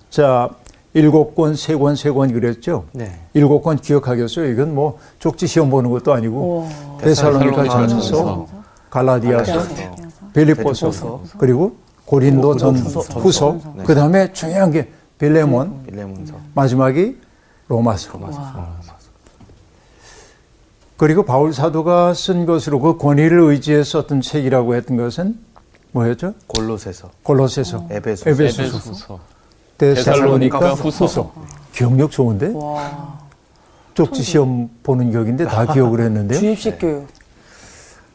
자, 0.09 0.51
일곱 0.95 1.35
권, 1.35 1.57
세 1.57 1.75
권, 1.75 1.97
세 1.97 2.13
권 2.13 2.33
그랬죠? 2.33 2.85
네. 2.93 3.19
일곱 3.35 3.63
권 3.63 3.77
기억하겠어요? 3.77 4.53
이건 4.53 4.73
뭐 4.73 5.01
쪽지 5.19 5.49
시험 5.49 5.69
보는 5.69 5.91
것도 5.91 6.13
아니고 6.13 6.69
데살로니가 7.01 7.89
전서, 7.89 8.47
갈라디아서, 8.89 9.53
갈라디아서, 9.53 9.75
빌립보서, 10.33 10.91
빌립보서, 10.91 11.21
그리고 11.37 11.75
고린도 12.05 12.59
전 12.59 12.77
후서, 12.77 13.01
후서, 13.19 13.59
네. 13.75 13.83
그 13.85 13.97
다음에 13.97 14.33
중요한 14.33 14.71
게 14.71 14.93
빌레몬, 15.19 15.87
빌레몬서. 15.89 16.35
마지막이 16.55 17.19
로마서. 17.67 18.17
그리고 20.97 21.25
바울 21.25 21.53
사도가 21.53 22.15
쓴 22.15 22.47
것으로 22.47 22.81
그 22.81 22.97
권위를 22.97 23.41
의지해 23.41 23.85
썼던 23.85 24.23
책이라고 24.23 24.75
했던 24.75 24.97
것은 24.97 25.39
뭐였죠? 25.93 26.35
골로새서, 26.47 27.11
골로새서, 27.23 27.87
에베소서. 27.91 28.31
에베소서, 28.31 28.63
에베소서, 28.63 29.21
데살로니가 29.79 30.75
후서. 30.75 31.05
후서. 31.05 31.33
기억력 31.73 32.11
좋은데? 32.11 32.53
와. 32.55 33.19
쪽지 33.95 34.23
시험 34.23 34.69
보는 34.83 35.11
격인데 35.13 35.47
다 35.47 35.67
기억을 35.73 36.01
했는데요. 36.01 36.39
주입식 36.39 36.79
교육. 36.79 37.07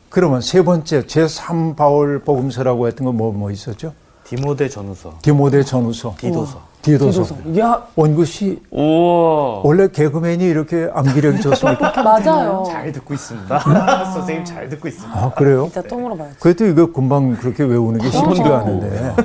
그러면 0.10 0.42
세 0.42 0.62
번째 0.64 1.04
제3 1.04 1.76
바울 1.76 2.20
복음서라고 2.20 2.88
했던 2.88 3.06
건 3.06 3.18
뭐뭐 3.18 3.52
있었죠? 3.52 3.94
디모데 4.26 4.70
전후서, 4.70 5.20
디모데 5.22 5.64
전후서, 5.64 6.16
디도서. 6.20 6.71
디도서. 6.82 7.24
디도서. 7.24 7.60
야, 7.60 7.86
원구 7.96 8.26
씨 8.26 8.60
우와. 8.72 9.62
원래 9.64 9.88
개그맨이 9.88 10.44
이렇게 10.44 10.90
암기력이 10.94 11.42
좋습니까? 11.42 11.92
맞아요. 12.04 12.64
잘 12.68 12.92
듣고 12.92 13.14
있습니다. 13.14 13.60
선생님 14.14 14.46
잘 14.46 14.70
듣고 14.70 14.88
있습니다. 14.88 15.20
아 15.20 15.32
그래요? 15.34 15.70
진짜 15.72 15.88
또 15.88 16.00
물어봐야지. 16.00 16.36
그래도 16.40 16.66
이거 16.66 16.92
금방 16.92 17.36
그렇게 17.36 17.64
외우는 17.64 18.00
게 18.02 18.10
쉽지가 18.10 18.60
않은데. 18.60 19.16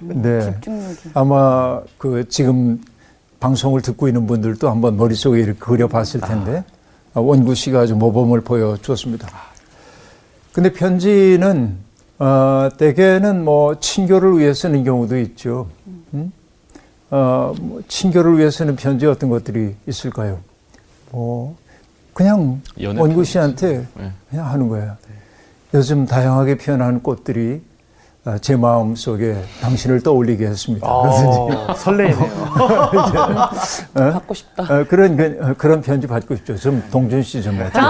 네. 0.00 0.40
집중력이. 0.52 1.10
아마 1.14 1.80
그 1.98 2.28
지금 2.28 2.80
방송을 3.40 3.82
듣고 3.82 4.08
있는 4.08 4.26
분들도 4.26 4.68
한번 4.70 4.96
머릿속에 4.96 5.38
이렇게 5.40 5.58
그려봤을 5.58 6.20
텐데 6.20 6.64
아, 7.14 7.20
원구 7.20 7.54
씨가 7.54 7.80
아주 7.80 7.96
모범을 7.96 8.40
보여줬습니다. 8.42 9.28
근데 10.52 10.72
편지는 10.72 11.76
어, 12.18 12.68
대개는 12.76 13.44
뭐 13.44 13.78
친교를 13.80 14.38
위해 14.38 14.52
쓰는 14.52 14.84
경우도 14.84 15.18
있죠. 15.20 15.68
음? 16.12 16.32
어, 17.10 17.52
뭐 17.60 17.82
친교를 17.88 18.38
위해 18.38 18.50
쓰는 18.50 18.76
편지 18.76 19.06
어떤 19.06 19.30
것들이 19.30 19.74
있을까요? 19.86 20.38
뭐 21.10 21.56
그냥 22.14 22.60
원구. 22.78 23.24
씨한테 23.24 23.86
네. 23.94 24.12
그냥 24.28 24.46
하는 24.46 24.68
거예요. 24.68 24.96
요즘 25.74 26.06
다양하게 26.06 26.56
피어나는 26.56 27.02
꽃들이 27.02 27.62
아, 28.24 28.36
제 28.38 28.54
마음 28.54 28.94
속에 28.94 29.42
당신을 29.62 30.02
떠올리게 30.02 30.46
했습니다. 30.46 30.86
어, 30.86 31.72
설레이네요. 31.74 32.28
받고 33.94 34.34
싶다. 34.34 34.62
어, 34.62 34.84
그런 34.86 35.16
그, 35.16 35.38
어, 35.40 35.54
그런 35.56 35.80
편지 35.80 36.06
받고 36.06 36.36
싶죠. 36.36 36.54
좀 36.56 36.82
동준 36.90 37.22
씨좀 37.22 37.58
어떻게? 37.60 37.80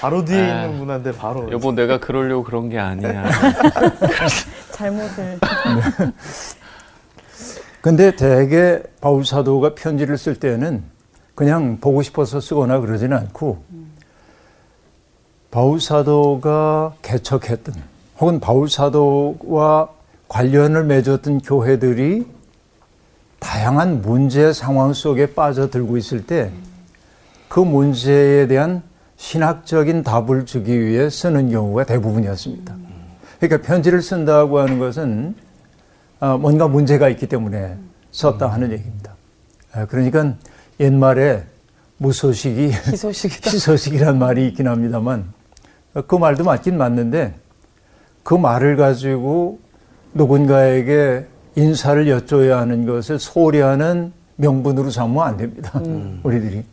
바로 0.00 0.24
뒤에 0.24 0.38
있는 0.38 0.78
분한테 0.78 1.12
바로. 1.12 1.50
여보 1.50 1.72
내가 1.72 1.98
그러려고 1.98 2.44
그런 2.44 2.68
게 2.68 2.78
아니야. 2.78 3.24
잘못을. 4.72 5.38
근데 7.80 8.14
대개 8.14 8.82
바울 9.00 9.24
사도가 9.24 9.74
편지를 9.74 10.18
쓸 10.18 10.34
때는 10.34 10.82
그냥 11.34 11.78
보고 11.80 12.02
싶어서 12.02 12.40
쓰거나 12.40 12.80
그러지는 12.80 13.16
않고 13.16 13.62
바울 15.50 15.80
사도가 15.80 16.94
개척했던 17.02 17.74
혹은 18.18 18.40
바울 18.40 18.68
사도와 18.68 19.88
관련을 20.28 20.84
맺었던 20.84 21.40
교회들이 21.40 22.26
다양한 23.38 24.02
문제 24.02 24.52
상황 24.52 24.92
속에 24.92 25.34
빠져들고 25.34 25.96
있을 25.96 26.26
때 26.26 26.50
그 27.48 27.60
문제에 27.60 28.46
대한 28.46 28.82
신학적인 29.16 30.04
답을 30.04 30.46
주기 30.46 30.80
위해 30.80 31.10
쓰는 31.10 31.50
경우가 31.50 31.84
대부분이었습니다. 31.84 32.76
그러니까 33.40 33.66
편지를 33.66 34.02
쓴다고 34.02 34.58
하는 34.58 34.78
것은 34.78 35.34
아, 35.34 35.47
뭔가 36.20 36.68
문제가 36.68 37.08
있기 37.08 37.26
때문에 37.26 37.76
썼다 38.10 38.46
하는 38.48 38.72
얘기입니다. 38.72 39.14
아, 39.72 39.86
그러니까 39.86 40.34
옛말에 40.80 41.44
무소식이 41.98 42.70
희소식이다. 42.72 43.50
희소식이란 43.52 44.18
말이 44.18 44.46
있긴 44.48 44.68
합니다만 44.68 45.32
그 46.06 46.14
말도 46.14 46.44
맞긴 46.44 46.78
맞는데 46.78 47.34
그 48.22 48.34
말을 48.34 48.76
가지고 48.76 49.58
누군가에게 50.14 51.26
인사를 51.56 52.06
여쭤야 52.06 52.50
하는 52.50 52.86
것을 52.86 53.18
소홀히 53.18 53.60
하는 53.60 54.12
명분으로 54.36 54.90
삼으면 54.90 55.22
안 55.26 55.36
됩니다. 55.36 55.80
우리들이. 56.22 56.64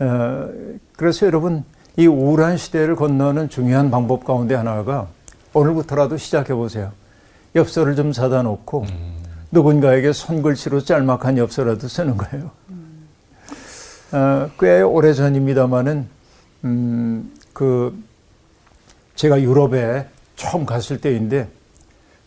어, 0.00 0.48
그래서 0.96 1.26
여러분 1.26 1.64
이 1.96 2.06
우울한 2.06 2.56
시대를 2.56 2.96
건너는 2.96 3.48
중요한 3.48 3.90
방법 3.90 4.24
가운데 4.24 4.54
하나가 4.54 5.08
오늘부터라도 5.52 6.16
시작해 6.16 6.54
보세요. 6.54 6.92
엽서를 7.54 7.96
좀 7.96 8.12
사다 8.12 8.42
놓고 8.42 8.86
누군가에게 9.50 10.12
손글씨로 10.12 10.82
짤막한 10.84 11.38
엽서라도 11.38 11.88
쓰는 11.88 12.16
거예요. 12.16 12.50
어, 14.12 14.50
꽤 14.58 14.80
오래 14.82 15.12
전입니다만은 15.12 16.08
음, 16.64 17.32
그 17.52 17.96
제가 19.16 19.40
유럽에 19.40 20.06
처음 20.36 20.64
갔을 20.64 21.00
때인데 21.00 21.48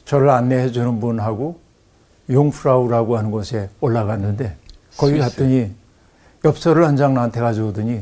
저를 0.05 0.29
안내해 0.29 0.71
주는 0.71 0.99
분하고 0.99 1.59
용프라우라고 2.29 3.17
하는 3.17 3.31
곳에 3.31 3.69
올라갔는데 3.79 4.57
거기 4.97 5.13
스위스. 5.13 5.29
갔더니 5.29 5.71
엽서를 6.43 6.85
한 6.85 6.95
장 6.97 7.13
나한테 7.13 7.39
가져오더니 7.39 8.01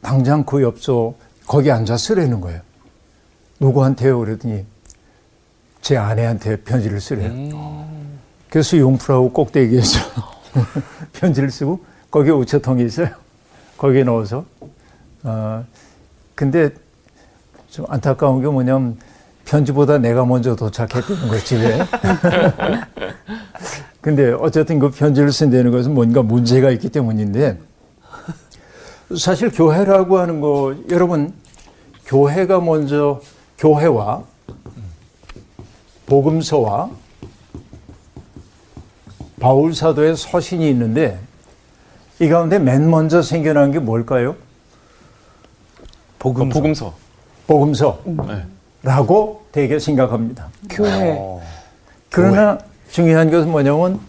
당장 0.00 0.44
그 0.44 0.62
엽서 0.62 1.14
거기 1.46 1.70
앉아 1.70 1.96
쓰라는 1.96 2.40
거예요. 2.40 2.60
누구한테요? 3.60 4.18
그랬더니 4.18 4.64
제 5.82 5.96
아내한테 5.96 6.56
편지를 6.56 7.00
쓰래요. 7.00 7.86
그래서 8.48 8.76
용프라우 8.76 9.30
꼭대기에서 9.30 9.98
편지를 11.12 11.50
쓰고 11.50 11.80
거기에 12.10 12.32
우체통이 12.32 12.84
있어요. 12.84 13.08
거기에 13.78 14.04
넣어서. 14.04 14.44
어, 15.22 15.64
근데 16.34 16.70
좀 17.70 17.86
안타까운 17.88 18.40
게 18.42 18.48
뭐냐면 18.48 18.98
편지보다 19.44 19.98
내가 19.98 20.24
먼저 20.24 20.54
도착했다는 20.54 21.28
거예요, 21.28 21.44
집에. 21.44 21.78
근데 24.00 24.32
어쨌든 24.32 24.78
그 24.78 24.90
편지를 24.90 25.32
쓴다는 25.32 25.70
것은 25.70 25.92
뭔가 25.92 26.22
문제가 26.22 26.70
있기 26.70 26.88
때문인데 26.88 27.58
사실 29.18 29.50
교회라고 29.50 30.18
하는 30.18 30.40
거 30.40 30.74
여러분 30.90 31.34
교회가 32.06 32.60
먼저 32.60 33.20
교회와 33.58 34.24
복음서와 36.10 36.90
바울 39.38 39.72
사도의 39.72 40.16
서신이 40.16 40.68
있는데 40.70 41.18
이 42.18 42.28
가운데 42.28 42.58
맨 42.58 42.90
먼저 42.90 43.22
생겨난 43.22 43.70
게 43.70 43.78
뭘까요? 43.78 44.34
복음서. 46.18 46.52
복음서. 46.52 46.94
복음서. 47.46 48.02
네. 48.04 48.44
라고 48.82 49.46
되게 49.52 49.78
생각합니다. 49.78 50.48
교회. 50.68 51.18
그러나 52.10 52.58
중요한 52.90 53.30
것은 53.30 53.50
뭐냐면 53.50 54.00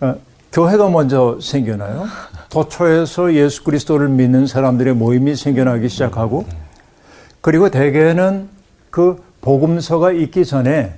어, 0.00 0.14
교회가 0.52 0.88
먼저 0.88 1.38
생겨나요. 1.40 2.06
도처에서 2.50 3.32
예수 3.34 3.62
그리스도를 3.62 4.08
믿는 4.08 4.46
사람들의 4.46 4.94
모임이 4.94 5.36
생겨나기 5.36 5.88
시작하고 5.88 6.44
그리고 7.40 7.70
대개는 7.70 8.48
그 8.90 9.25
복음서가 9.46 10.10
있기 10.10 10.44
전에 10.44 10.92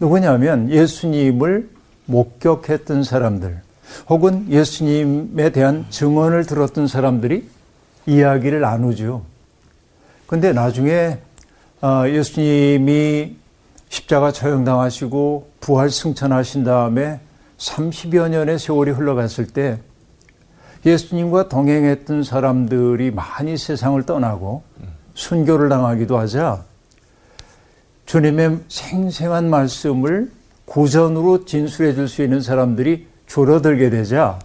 누구냐면 0.00 0.68
예수님을 0.68 1.70
목격했던 2.06 3.04
사람들 3.04 3.60
혹은 4.08 4.50
예수님에 4.50 5.50
대한 5.50 5.86
증언을 5.90 6.44
들었던 6.44 6.88
사람들이 6.88 7.48
이야기를 8.06 8.60
나누죠. 8.60 9.22
근데 10.26 10.52
나중에 10.52 11.18
아, 11.80 12.08
예수님이 12.08 13.36
십자가 13.88 14.32
처형당하시고 14.32 15.50
부활 15.60 15.88
승천하신 15.88 16.64
다음에 16.64 17.20
30여 17.58 18.28
년의 18.28 18.58
세월이 18.58 18.90
흘러갔을 18.90 19.46
때 19.46 19.78
예수님과 20.84 21.48
동행했던 21.48 22.24
사람들이 22.24 23.12
많이 23.12 23.56
세상을 23.56 24.02
떠나고 24.02 24.64
순교를 25.14 25.68
당하기도 25.68 26.18
하자 26.18 26.73
주님의 28.06 28.58
생생한 28.68 29.48
말씀을 29.48 30.30
구전으로 30.66 31.44
진술해 31.44 31.94
줄 31.94 32.08
수 32.08 32.22
있는 32.22 32.40
사람들이 32.40 33.06
줄어들게 33.26 33.90
되자 33.90 34.38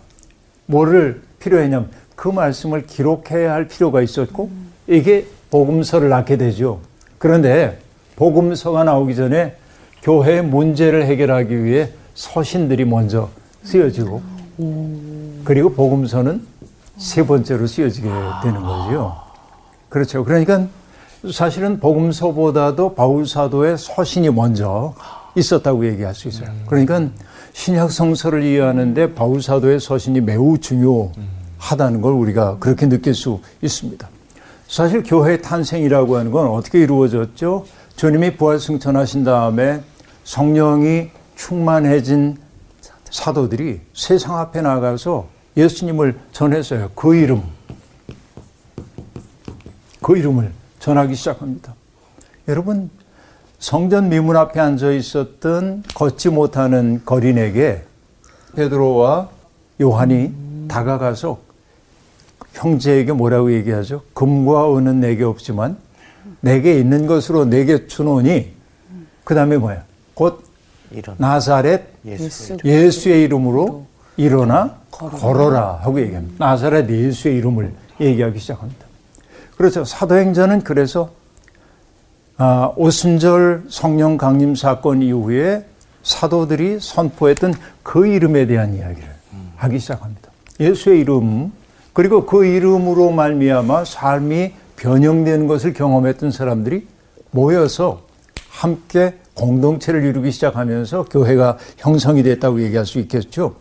뭐를 0.65 1.21
필요했냐면 1.39 1.89
그 2.15 2.27
말씀을 2.27 2.85
기록해야 2.85 3.53
할 3.53 3.67
필요가 3.67 4.01
있었고 4.01 4.49
이게 4.87 5.25
복음서를 5.51 6.09
낳게 6.09 6.37
되죠. 6.37 6.79
그런데 7.17 7.79
복음서가 8.15 8.83
나오기 8.83 9.15
전에 9.15 9.55
교회의 10.01 10.43
문제를 10.43 11.05
해결하기 11.05 11.63
위해 11.63 11.89
서신들이 12.15 12.85
먼저 12.85 13.29
쓰여지고 13.63 14.21
그리고 15.43 15.73
복음서는 15.73 16.45
세 16.97 17.25
번째로 17.25 17.65
쓰여지게 17.67 18.07
되는 18.43 18.61
거죠. 18.61 19.15
그렇죠. 19.87 20.23
그러니까 20.23 20.67
사실은 21.33 21.79
복음서보다도 21.79 22.95
바울 22.95 23.27
사도의 23.27 23.77
서신이 23.77 24.29
먼저 24.29 24.93
있었다고 25.35 25.85
얘기할 25.87 26.15
수 26.15 26.29
있어요. 26.29 26.49
그러니까 26.67 27.09
신약 27.51 27.91
성서를 27.91 28.43
이해하는데 28.43 29.13
바울 29.15 29.41
사도의 29.41 29.81
서신이 29.81 30.21
매우 30.21 30.57
중요하다는 30.57 32.01
걸 32.01 32.13
우리가 32.13 32.57
그렇게 32.59 32.87
느낄 32.87 33.13
수 33.13 33.41
있습니다. 33.61 34.07
사실 34.67 35.03
교회의 35.03 35.41
탄생이라고 35.41 36.15
하는 36.15 36.31
건 36.31 36.47
어떻게 36.47 36.79
이루어졌죠? 36.79 37.65
주님이 37.97 38.37
부활 38.37 38.59
승천하신 38.59 39.25
다음에 39.25 39.81
성령이 40.23 41.09
충만해진 41.35 42.37
사도들이 43.09 43.81
세상 43.93 44.37
앞에 44.37 44.61
나가서 44.61 45.27
예수님을 45.57 46.17
전했어요. 46.31 46.91
그 46.95 47.15
이름. 47.15 47.43
그 50.01 50.17
이름을 50.17 50.58
전하기 50.79 51.15
시작합니다. 51.15 51.75
여러분, 52.47 52.89
성전 53.59 54.09
미문 54.09 54.37
앞에 54.37 54.59
앉아 54.59 54.91
있었던 54.91 55.83
걷지 55.93 56.29
못하는 56.29 57.01
거린에게 57.05 57.83
베드로와 58.55 59.29
요한이 59.81 60.67
다가가서 60.69 61.39
형제에게 62.53 63.11
뭐라고 63.11 63.53
얘기하죠? 63.53 64.01
금과 64.13 64.75
은은 64.77 64.99
내게 65.01 65.23
없지만 65.23 65.77
내게 66.41 66.79
있는 66.79 67.05
것으로 67.05 67.45
내게 67.45 67.87
주노니 67.87 68.53
그 69.23 69.35
다음에 69.35 69.57
뭐야? 69.57 69.83
곧 70.13 70.43
이런 70.91 71.15
나사렛 71.19 71.83
예수. 72.05 72.57
예수의 72.63 73.23
이름으로 73.23 73.85
일어나 74.17 74.77
걸어라 74.89 75.79
하고 75.81 75.99
얘기합니다. 76.01 76.43
나사렛 76.43 76.89
예수의 76.89 77.37
이름을 77.37 77.73
얘기하기 78.01 78.39
시작합니다. 78.39 78.88
그렇죠. 79.59 79.83
사도행전은 79.83 80.61
그래서 80.61 81.09
아, 82.37 82.71
오순절 82.77 83.65
성령 83.67 84.15
강림 84.15 84.55
사건 84.55 85.01
이후에 85.01 85.65
사도들이 86.01 86.77
선포했던 86.79 87.53
그 87.83 88.07
이름에 88.07 88.47
대한 88.47 88.73
이야기를 88.73 89.09
하기 89.57 89.79
시작합니다. 89.79 90.31
예수의 90.61 91.01
이름 91.01 91.51
그리고 91.91 92.25
그 92.25 92.45
이름으로 92.45 93.11
말미암아 93.11 93.83
삶이 93.83 94.53
변형되는 94.77 95.47
것을 95.47 95.73
경험했던 95.73 96.31
사람들이 96.31 96.87
모여서 97.31 98.03
함께 98.49 99.17
공동체를 99.33 100.05
이루기 100.05 100.31
시작하면서 100.31 101.07
교회가 101.11 101.57
형성이 101.75 102.23
됐다고 102.23 102.61
얘기할 102.61 102.85
수 102.85 102.97
있겠죠. 102.99 103.55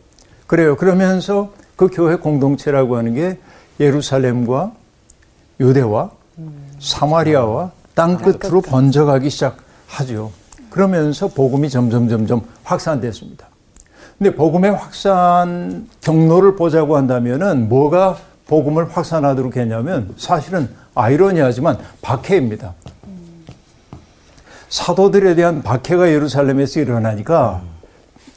그래요. 0.47 0.77
그러면서 0.77 1.53
그 1.75 1.89
교회 1.93 2.15
공동체라고 2.15 2.97
하는 2.97 3.15
게 3.15 3.39
예루살렘과 3.81 4.78
유대와 5.61 6.11
사마리아와 6.79 7.73
땅 7.95 8.17
끝으로 8.17 8.61
번져가기 8.61 9.29
시작하죠. 9.31 10.31
그러면서 10.71 11.29
복음이 11.29 11.71
점점 11.71 12.09
점점 12.09 12.43
확산됐습니다. 12.63 13.49
근데 14.19 14.35
복음의 14.35 14.73
확산 14.73 15.89
경로를 16.01 16.57
보자고 16.57 16.97
한다면은 16.97 17.69
뭐가 17.69 18.19
복음을 18.47 18.89
확산하도록 18.89 19.57
했냐면 19.57 20.15
사실은 20.17 20.69
아이러니하지만 20.95 21.79
박해입니다. 22.03 22.75
사도들에 24.69 25.35
대한 25.35 25.63
박해가 25.63 26.11
예루살렘에서 26.11 26.81
일어나니까 26.81 27.63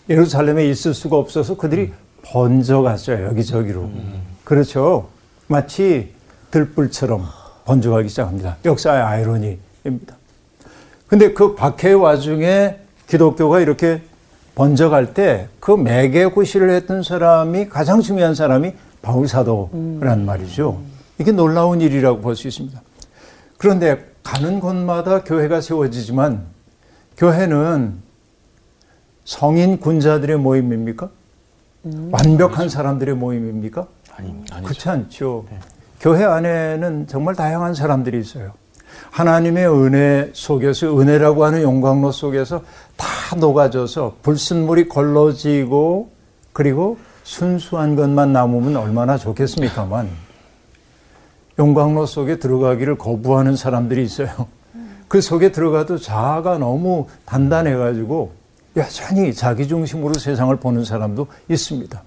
예루살렘에 0.10 0.70
있을 0.70 0.94
수가 0.94 1.18
없어서 1.18 1.58
그들이 1.58 1.94
번져갔어요. 2.24 3.26
여기저기로. 3.28 3.90
그렇죠. 4.44 5.10
마치 5.48 6.14
들불처럼 6.52 7.26
번져가기 7.66 8.10
시작합니다. 8.10 8.58
역사의 8.66 9.02
아이러니입니다. 9.02 10.16
근데 11.08 11.34
그 11.34 11.56
박해 11.56 11.94
와중에 11.94 12.78
기독교가 13.08 13.60
이렇게 13.60 14.02
번져갈 14.56 15.14
때 15.14 15.48
그 15.60 15.72
매개 15.72 16.26
구실을 16.28 16.72
했던 16.72 17.04
사람이 17.04 17.70
가장 17.70 18.02
중요한 18.02 18.36
사람이 18.36 18.74
바울 19.02 19.28
사도란 19.28 20.26
말이죠. 20.26 20.82
이게 21.20 21.32
놀라운 21.32 21.82
일이라고 21.82 22.20
볼 22.22 22.36
수 22.36 22.48
있습니다. 22.48 22.82
그런데 23.58 24.06
가는 24.24 24.60
곳마다 24.60 25.24
교회가 25.24 25.62
세워지지만 25.62 26.46
교회는 27.18 28.02
성인 29.24 29.80
군자들의 29.80 30.38
모임입니까? 30.38 31.10
완벽한 32.12 32.70
사람들의 32.70 33.16
모임입니까? 33.16 33.88
아닙니다. 34.16 34.62
그렇지 34.62 34.90
않죠. 34.90 35.46
교회 36.02 36.24
안에는 36.24 37.06
정말 37.06 37.36
다양한 37.36 37.76
사람들이 37.76 38.20
있어요. 38.20 38.54
하나님의 39.12 39.70
은혜 39.70 40.32
속에서 40.34 41.00
은혜라고 41.00 41.46
하는 41.46 41.62
용광로 41.62 42.12
속에서 42.12 42.64
다 42.98 43.36
녹아져서 43.38 44.18
불순물이 44.24 44.90
걸러지고 44.90 46.10
그리고 46.54 46.98
순수한 47.24 47.96
것만 47.96 48.34
남으면 48.34 48.78
얼마나 48.78 49.16
좋겠습니까만 49.16 50.10
용광로 51.60 52.08
속에 52.08 52.40
들어가기를 52.40 52.98
거부하는 52.98 53.56
사람들이 53.56 54.04
있어요. 54.04 54.48
그 55.08 55.22
속에 55.22 55.52
들어가도 55.52 56.00
자아가 56.00 56.58
너무 56.58 57.06
단단해가지고 57.26 58.32
여전히 58.76 59.34
자기 59.36 59.68
중심으로 59.68 60.16
세상을 60.16 60.56
보는 60.56 60.84
사람도 60.84 61.28
있습니다. 61.48 62.02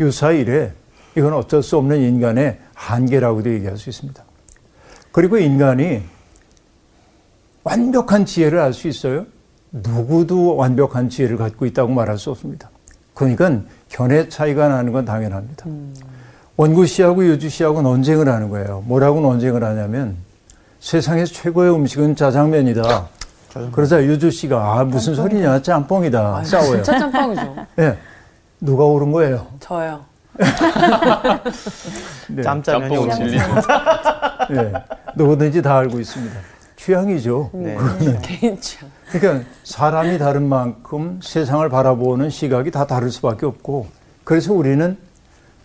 유사일에 0.00 0.72
이건 1.18 1.32
어쩔 1.34 1.62
수 1.62 1.76
없는 1.76 2.00
인간의 2.00 2.58
한계라고도 2.74 3.52
얘기할 3.52 3.76
수 3.76 3.90
있습니다. 3.90 4.22
그리고 5.10 5.36
인간이 5.36 6.02
완벽한 7.64 8.24
지혜를 8.24 8.60
알 8.60 8.72
수 8.72 8.86
있어요? 8.86 9.26
누구도 9.72 10.56
완벽한 10.56 11.10
지혜를 11.10 11.36
갖고 11.36 11.66
있다고 11.66 11.92
말할 11.92 12.18
수 12.18 12.30
없습니다. 12.30 12.70
그러니까 13.14 13.60
견해 13.88 14.28
차이가 14.28 14.68
나는 14.68 14.92
건 14.92 15.04
당연합니다. 15.04 15.66
원구 16.56 16.86
씨하고 16.86 17.24
유주 17.26 17.48
씨하고 17.48 17.82
논쟁을 17.82 18.28
하는 18.28 18.48
거예요. 18.48 18.82
뭐라고 18.86 19.20
논쟁을 19.20 19.64
하냐면 19.64 20.16
세상에서 20.80 21.32
최고의 21.34 21.74
음식은 21.74 22.14
짜장면이다. 22.14 23.08
그러자 23.72 24.04
유주 24.04 24.30
씨가 24.30 24.78
아 24.78 24.84
무슨 24.84 25.16
소리냐 25.16 25.62
짬뽕이다 25.62 26.44
싸워요. 26.44 26.82
진짜 26.82 26.98
짬뽕이죠. 27.00 27.56
네. 27.76 27.98
누가 28.60 28.84
옳은 28.84 29.10
거예요? 29.10 29.46
저요. 29.58 30.04
네. 32.28 32.42
짬짜면이 32.42 32.94
짬뽕 32.94 32.98
오는 32.98 33.16
진리. 33.16 33.38
네. 34.50 34.72
누구든지 35.16 35.62
다 35.62 35.78
알고 35.78 35.98
있습니다. 36.00 36.36
취향이죠. 36.76 37.50
네. 37.54 37.76
개인 38.22 38.60
취향. 38.60 38.90
그러니까 39.10 39.44
사람이 39.64 40.18
다른 40.18 40.48
만큼 40.48 41.18
세상을 41.22 41.68
바라보는 41.68 42.30
시각이 42.30 42.70
다 42.70 42.86
다를 42.86 43.10
수밖에 43.10 43.46
없고 43.46 43.88
그래서 44.24 44.52
우리는 44.52 44.96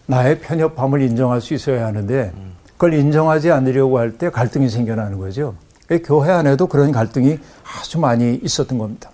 나의 0.08 0.40
편협함을 0.40 1.02
인정할 1.02 1.40
수 1.42 1.54
있어야 1.54 1.86
하는데 1.86 2.34
그걸 2.74 2.94
인정하지 2.96 3.52
않으려고 3.52 4.00
할 4.00 4.12
때 4.18 4.30
갈등이 4.30 4.70
생겨나는 4.70 5.18
거죠. 5.20 5.56
그 5.88 6.02
교회 6.04 6.32
안에도 6.32 6.68
그런 6.68 6.92
갈등이 6.92 7.38
아주 7.80 8.00
많이 8.00 8.36
있었던 8.42 8.78
겁니다. 8.78 9.10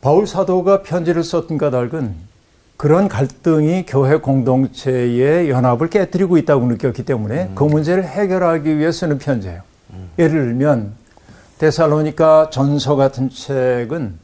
바울 0.00 0.26
사도가 0.26 0.82
편지를 0.82 1.22
썼던 1.24 1.58
까닭은 1.58 2.14
그런 2.76 3.08
갈등이 3.08 3.86
교회 3.86 4.16
공동체의 4.16 5.48
연합을 5.48 5.88
깨뜨리고 5.88 6.36
있다고 6.38 6.66
느꼈기 6.66 7.04
때문에 7.04 7.52
그 7.54 7.64
문제를 7.64 8.04
해결하기 8.04 8.78
위해 8.78 8.90
쓰는 8.90 9.18
편지예요. 9.18 9.62
예를 10.18 10.30
들면 10.30 10.92
데살로니가 11.58 12.50
전서 12.50 12.96
같은 12.96 13.30
책은 13.30 14.18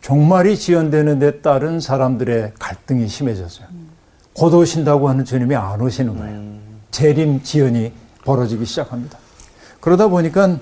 종말이 0.00 0.56
지연되는 0.56 1.18
데 1.18 1.40
따른 1.40 1.80
사람들의 1.80 2.52
갈등이 2.58 3.08
심해졌어요. 3.08 3.66
곧 4.34 4.54
오신다고 4.54 5.08
하는 5.08 5.24
주님이 5.24 5.54
안 5.56 5.80
오시는 5.80 6.16
거예요. 6.16 6.40
재림 6.90 7.42
지연이 7.42 7.92
벌어지기 8.24 8.64
시작합니다. 8.64 9.18
그러다 9.80 10.08
보니까 10.08 10.58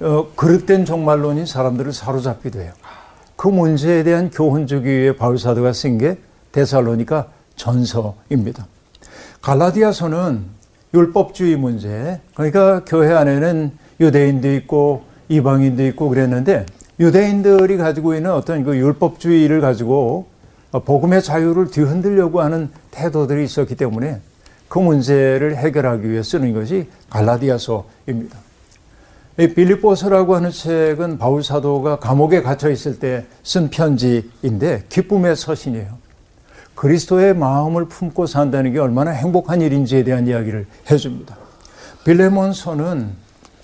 어, 0.00 0.28
그릇된 0.36 0.84
종말론이 0.84 1.46
사람들을 1.46 1.92
사로잡기도 1.92 2.60
해요. 2.60 2.72
그 3.38 3.46
문제에 3.46 4.02
대한 4.02 4.30
교훈 4.30 4.66
주기 4.66 4.88
위해 4.88 5.14
바울 5.14 5.38
사도가 5.38 5.72
쓴 5.72 5.96
게 5.96 6.18
데살로니가 6.50 7.28
전서입니다. 7.54 8.66
갈라디아서는 9.42 10.42
율법주의 10.92 11.54
문제, 11.54 12.20
그러니까 12.34 12.84
교회 12.84 13.12
안에는 13.14 13.70
유대인도 14.00 14.52
있고 14.54 15.04
이방인도 15.28 15.86
있고 15.86 16.08
그랬는데 16.08 16.66
유대인들이 16.98 17.76
가지고 17.76 18.16
있는 18.16 18.32
어떤 18.32 18.64
그 18.64 18.76
율법주의를 18.76 19.60
가지고 19.60 20.26
복음의 20.72 21.22
자유를 21.22 21.70
뒤흔들려고 21.70 22.40
하는 22.40 22.70
태도들이 22.90 23.44
있었기 23.44 23.76
때문에 23.76 24.20
그 24.66 24.80
문제를 24.80 25.56
해결하기 25.58 26.10
위해 26.10 26.24
쓰는 26.24 26.52
것이 26.54 26.88
갈라디아서입니다. 27.08 28.47
이 29.38 29.46
빌립보서라고 29.54 30.34
하는 30.34 30.50
책은 30.50 31.18
바울 31.18 31.44
사도가 31.44 32.00
감옥에 32.00 32.42
갇혀 32.42 32.70
있을 32.70 32.98
때 32.98 33.24
쓴 33.44 33.70
편지인데 33.70 34.84
기쁨의 34.88 35.36
서신이에요. 35.36 35.96
그리스도의 36.74 37.34
마음을 37.34 37.86
품고 37.86 38.26
산다는 38.26 38.72
게 38.72 38.78
얼마나 38.78 39.12
행복한 39.12 39.60
일인지에 39.60 40.02
대한 40.04 40.26
이야기를 40.26 40.66
해줍니다. 40.90 41.36
빌레몬서는 42.04 43.10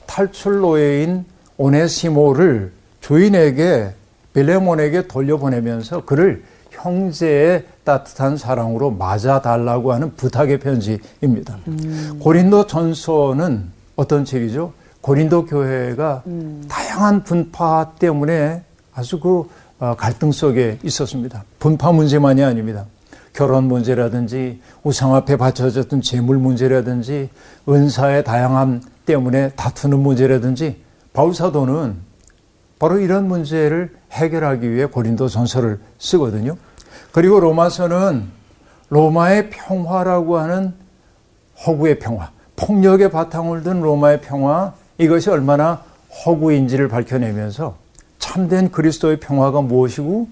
탈출 0.06 0.60
노예인 0.60 1.24
오네시모를 1.56 2.72
주인에게 3.00 3.94
빌레몬에게 4.32 5.08
돌려보내면서 5.08 6.04
그를 6.04 6.44
형제의 6.70 7.64
따뜻한 7.84 8.36
사랑으로 8.36 8.90
맞아달라고 8.92 9.92
하는 9.92 10.14
부탁의 10.14 10.58
편지입니다. 10.58 11.58
고린도 12.20 12.66
전서는 12.66 13.70
어떤 13.96 14.24
책이죠? 14.24 14.72
고린도 15.04 15.44
교회가 15.44 16.22
다양한 16.66 17.24
분파 17.24 17.92
때문에 17.98 18.62
아주 18.94 19.20
그 19.20 19.46
어, 19.78 19.94
갈등 19.98 20.32
속에 20.32 20.78
있었습니다. 20.82 21.44
분파 21.58 21.92
문제만이 21.92 22.42
아닙니다. 22.42 22.86
결혼 23.34 23.64
문제라든지 23.64 24.62
우상 24.82 25.14
앞에 25.14 25.36
바쳐졌던 25.36 26.00
재물 26.00 26.38
문제라든지 26.38 27.28
은사의 27.68 28.24
다양함 28.24 28.80
때문에 29.04 29.50
다투는 29.50 29.98
문제라든지 29.98 30.80
바울 31.12 31.34
사도는 31.34 31.96
바로 32.78 32.98
이런 32.98 33.28
문제를 33.28 33.94
해결하기 34.10 34.72
위해 34.72 34.86
고린도 34.86 35.28
전서를 35.28 35.80
쓰거든요. 35.98 36.56
그리고 37.12 37.40
로마서는 37.40 38.24
로마의 38.88 39.50
평화라고 39.50 40.38
하는 40.38 40.72
허구의 41.66 41.98
평화, 41.98 42.30
폭력의 42.56 43.10
바탕을 43.10 43.64
둔 43.64 43.82
로마의 43.82 44.22
평화, 44.22 44.72
이것이 44.98 45.30
얼마나 45.30 45.82
허구인지를 46.24 46.88
밝혀내면서 46.88 47.76
참된 48.18 48.70
그리스도의 48.70 49.20
평화가 49.20 49.60
무엇이고 49.60 50.28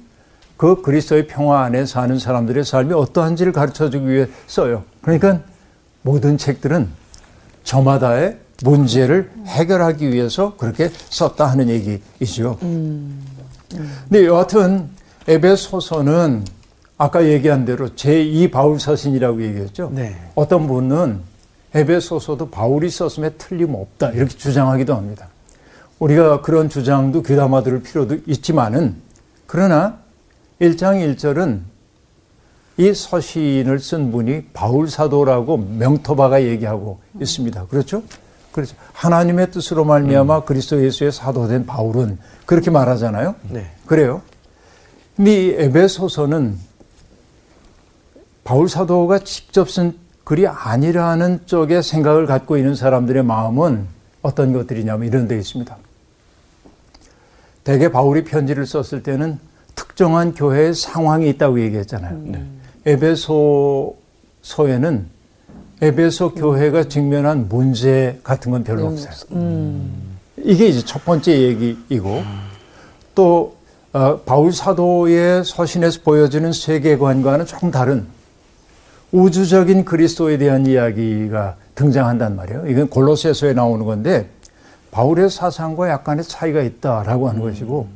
그 0.57 0.81
그리스도의 0.83 1.27
평화 1.27 1.65
안에 1.65 1.87
사는 1.87 2.19
사람들의 2.19 2.65
삶이 2.65 2.95
어떠한지를 2.95 3.53
가르쳐 3.53 3.91
주기 3.91 4.09
위해 4.09 4.29
써요. 4.47 4.85
그러니까 5.01 5.41
모든 6.03 6.39
책들은 6.39 6.89
저마다의 7.65 8.39
문제를 8.63 9.31
해결하기 9.47 10.13
위해서 10.13 10.57
그렇게 10.57 10.91
썼다 11.11 11.47
하는 11.47 11.69
얘기이죠. 11.69 12.59
근데 12.61 14.27
여하튼 14.27 14.91
에베소서는 15.27 16.45
아까 16.99 17.27
얘기한 17.27 17.65
대로 17.65 17.89
제2 17.89 18.53
바울 18.53 18.79
서신이라고 18.79 19.43
얘기했죠. 19.43 19.91
네. 19.93 20.17
어떤 20.37 20.69
분은 20.69 21.21
에베소서도 21.75 22.51
바울이 22.51 22.91
썼음에 22.91 23.31
틀림없다 23.35 24.11
이렇게 24.11 24.37
주장하기도 24.37 24.95
합니다. 24.95 25.29
우리가 25.99 26.43
그런 26.43 26.69
주장도 26.69 27.23
귀담아 27.23 27.63
들을 27.63 27.83
필요도 27.83 28.19
있지만은 28.27 28.97
그러나 29.47 29.99
1장 30.61 31.17
1절은 31.17 31.61
이 32.79 32.95
서신을 32.95 33.79
쓴 33.79 34.11
분이 34.11 34.47
바울 34.53 34.89
사도라고 34.89 35.57
명토바가 35.57 36.43
얘기하고 36.43 37.01
있습니다. 37.21 37.67
그렇죠? 37.67 38.03
그렇죠. 38.51 38.77
하나님의 38.93 39.51
뜻으로 39.51 39.85
말미암아 39.85 40.45
그리스도 40.45 40.85
예수의 40.85 41.13
사도된 41.13 41.67
바울은 41.67 42.19
그렇게 42.45 42.71
말하잖아요. 42.71 43.35
네. 43.51 43.71
그래요. 43.87 44.23
근데 45.17 45.33
이 45.33 45.55
에베소서는 45.59 46.59
바울 48.45 48.69
사도가 48.69 49.21
직접 49.21 49.71
쓴 49.71 49.97
글이 50.33 50.47
아니라는 50.47 51.41
쪽에 51.45 51.83
생각을 51.83 52.25
갖고 52.25 52.57
있는 52.57 52.75
사람들의 52.75 53.23
마음은 53.23 53.85
어떤 54.23 54.55
것들이냐면 54.55 55.07
이런 55.07 55.29
데 55.29 55.37
있습니다. 55.37 55.77
대개 57.65 57.93
바울이 57.93 58.25
편지를 58.25 58.65
썼을 58.65 59.03
때는 59.03 59.39
특정한 59.75 60.33
교회의 60.33 60.73
상황이 60.73 61.29
있다고 61.29 61.61
얘기했잖아요. 61.61 62.33
에베소서에는 62.87 63.97
에베소 65.83 66.33
교회가 66.33 66.85
직면한 66.85 67.51
문제 67.51 68.19
같은 68.25 68.53
건 68.53 68.65
별로 68.65 68.87
없어요. 68.87 69.13
이게 70.39 70.67
이제 70.67 70.83
첫 70.83 71.05
번째 71.05 71.39
얘기이고 71.43 72.23
또 73.15 73.55
어, 73.93 74.19
바울 74.25 74.51
사도의 74.55 75.45
서신에서 75.45 76.01
보여지는 76.03 76.53
세계관과는 76.53 77.45
조금 77.45 77.71
다른 77.71 78.07
우주적인 79.13 79.85
그리스도에 79.85 80.39
대한 80.39 80.67
이야기가 80.67 81.57
등장한단 81.75 82.37
말이에요. 82.37 82.67
이건 82.67 82.89
골로새서에 82.89 83.53
나오는 83.53 83.85
건데 83.85 84.29
바울의 84.91 85.31
사상과 85.31 85.89
약간의 85.89 86.25
차이가 86.25 86.63
있다라고 86.63 87.29
하는 87.29 87.41
것이고 87.41 87.89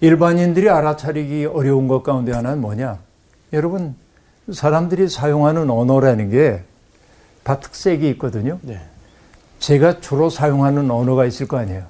일반인들이 0.00 0.70
알아차리기 0.70 1.46
어려운 1.46 1.88
것 1.88 2.02
가운데 2.02 2.32
하나는 2.32 2.60
뭐냐? 2.60 2.98
여러분 3.52 3.94
사람들이 4.50 5.08
사용하는 5.08 5.68
언어라는 5.68 6.30
게 6.30 6.64
다 7.42 7.58
특색이 7.58 8.08
있거든요. 8.10 8.58
네. 8.62 8.80
제가 9.58 10.00
주로 10.00 10.30
사용하는 10.30 10.90
언어가 10.90 11.24
있을 11.24 11.48
거 11.48 11.58
아니에요. 11.58 11.82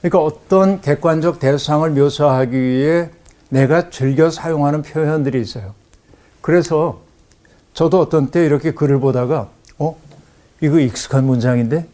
그러니까 0.00 0.22
어떤 0.22 0.80
객관적 0.80 1.38
대상을 1.40 1.88
묘사하기 1.90 2.60
위해 2.60 3.10
내가 3.48 3.90
즐겨 3.90 4.30
사용하는 4.30 4.82
표현들이 4.82 5.40
있어요. 5.40 5.74
그래서 6.40 7.00
저도 7.74 8.00
어떤 8.00 8.30
때 8.30 8.44
이렇게 8.44 8.72
글을 8.72 9.00
보다가 9.00 9.48
어 9.78 9.96
이거 10.60 10.78
익숙한 10.78 11.24
문장인데 11.24 11.86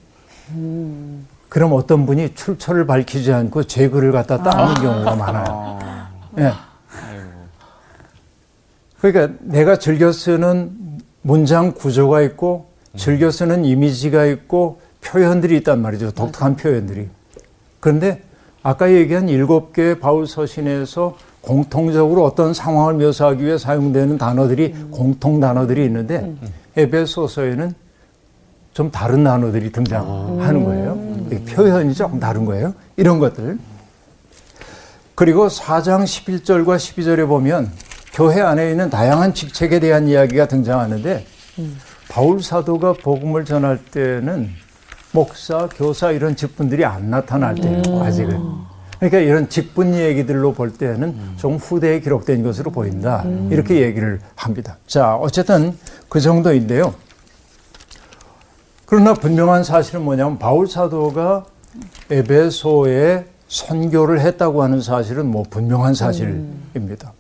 그럼 1.49 1.73
어떤 1.73 2.07
분이 2.07 2.35
출처를 2.35 2.87
밝히지 2.87 3.33
않고 3.33 3.65
제 3.65 3.89
글을 3.89 4.13
갖다 4.13 4.43
따는 4.43 4.75
경우가 4.75 5.15
많아요. 5.15 5.79
예. 6.39 6.43
아이고. 6.45 7.31
그러니까 9.01 9.35
내가 9.41 9.79
즐겨 9.79 10.13
쓰는 10.13 10.71
문장 11.23 11.73
구조가 11.73 12.23
있고 12.23 12.67
즐겨 12.97 13.31
쓰는 13.31 13.65
이미지가 13.65 14.27
있고 14.27 14.81
표현들이 15.03 15.57
있단 15.59 15.81
말이죠. 15.81 16.13
독특한 16.13 16.57
표현들이. 16.57 17.09
그런데 17.81 18.23
아까 18.63 18.93
얘기한 18.93 19.29
일곱 19.29 19.73
개의 19.73 20.01
바울 20.01 20.27
서신에서 20.27 21.17
공통적으로 21.47 22.25
어떤 22.25 22.53
상황을 22.53 22.95
묘사하기 22.95 23.45
위해 23.45 23.57
사용되는 23.57 24.19
단어들이 24.19 24.75
공통 24.91 25.39
단어들이 25.39 25.85
있는데 25.85 26.35
에베소서에는 26.77 27.73
좀 28.73 28.91
다른 28.91 29.23
단어들이 29.23 29.71
등장하는 29.71 30.65
거예요. 30.65 30.99
이 31.31 31.37
표현이 31.37 31.95
조금 31.95 32.19
다른 32.19 32.45
거예요. 32.45 32.75
이런 32.97 33.21
것들. 33.21 33.59
그리고 35.15 35.47
4장 35.47 36.03
11절과 36.03 36.77
12절에 36.77 37.27
보면 37.27 37.71
교회 38.13 38.41
안에 38.41 38.71
있는 38.71 38.91
다양한 38.91 39.33
직책에 39.33 39.79
대한 39.79 40.09
이야기가 40.09 40.49
등장하는데 40.49 41.25
바울 42.11 42.43
사도가 42.43 42.95
복음을 42.95 43.45
전할 43.45 43.79
때는 43.79 44.51
목사, 45.13 45.69
교사 45.69 46.11
이런 46.11 46.35
직분들이 46.35 46.85
안 46.85 47.09
나타날 47.09 47.55
때예요. 47.55 48.03
아직은. 48.03 48.76
그러니까 48.99 49.19
이런 49.19 49.49
직분 49.49 49.95
얘기들로 49.95 50.53
볼 50.53 50.73
때는 50.73 51.15
좀 51.37 51.57
후대에 51.57 52.01
기록된 52.01 52.43
것으로 52.43 52.71
보인다. 52.71 53.25
이렇게 53.51 53.83
얘기를 53.83 54.21
합니다. 54.35 54.79
자, 54.87 55.17
어쨌든 55.17 55.77
그 56.09 56.21
정도인데요. 56.21 56.95
그러나 58.87 59.15
분명한 59.15 59.65
사실은 59.65 60.03
뭐냐면 60.03 60.39
바울 60.39 60.69
사도가 60.69 61.45
에베소에 62.11 63.27
선교를 63.49 64.21
했다고 64.21 64.63
하는 64.63 64.81
사실은 64.81 65.27
뭐 65.27 65.45
분명한 65.49 65.95
사실입니다. 65.95 67.13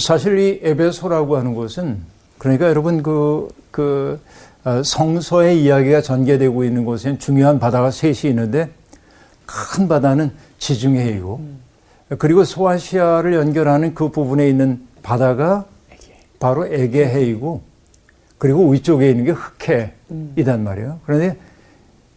사실 0.00 0.38
이 0.38 0.60
에베소라고 0.62 1.36
하는 1.36 1.54
곳은 1.54 2.00
그러니까 2.38 2.68
여러분 2.68 3.02
그, 3.02 3.48
그 3.70 4.20
어, 4.64 4.82
성서의 4.82 5.62
이야기가 5.62 6.02
전개되고 6.02 6.64
있는 6.64 6.84
곳에는 6.84 7.18
중요한 7.20 7.60
바다가 7.60 7.90
셋이 7.90 8.30
있는데 8.30 8.70
큰 9.44 9.86
바다는 9.86 10.32
지중해이고 10.58 11.40
그리고 12.18 12.44
소아시아를 12.44 13.34
연결하는 13.34 13.94
그 13.94 14.10
부분에 14.10 14.48
있는 14.48 14.86
바다가 15.02 15.66
바로 16.38 16.66
에게해이고 16.66 17.62
그리고 18.38 18.68
위쪽에 18.70 19.10
있는 19.10 19.24
게 19.24 19.30
흑해이단 19.32 20.62
말이에요. 20.62 21.00
그런데 21.04 21.36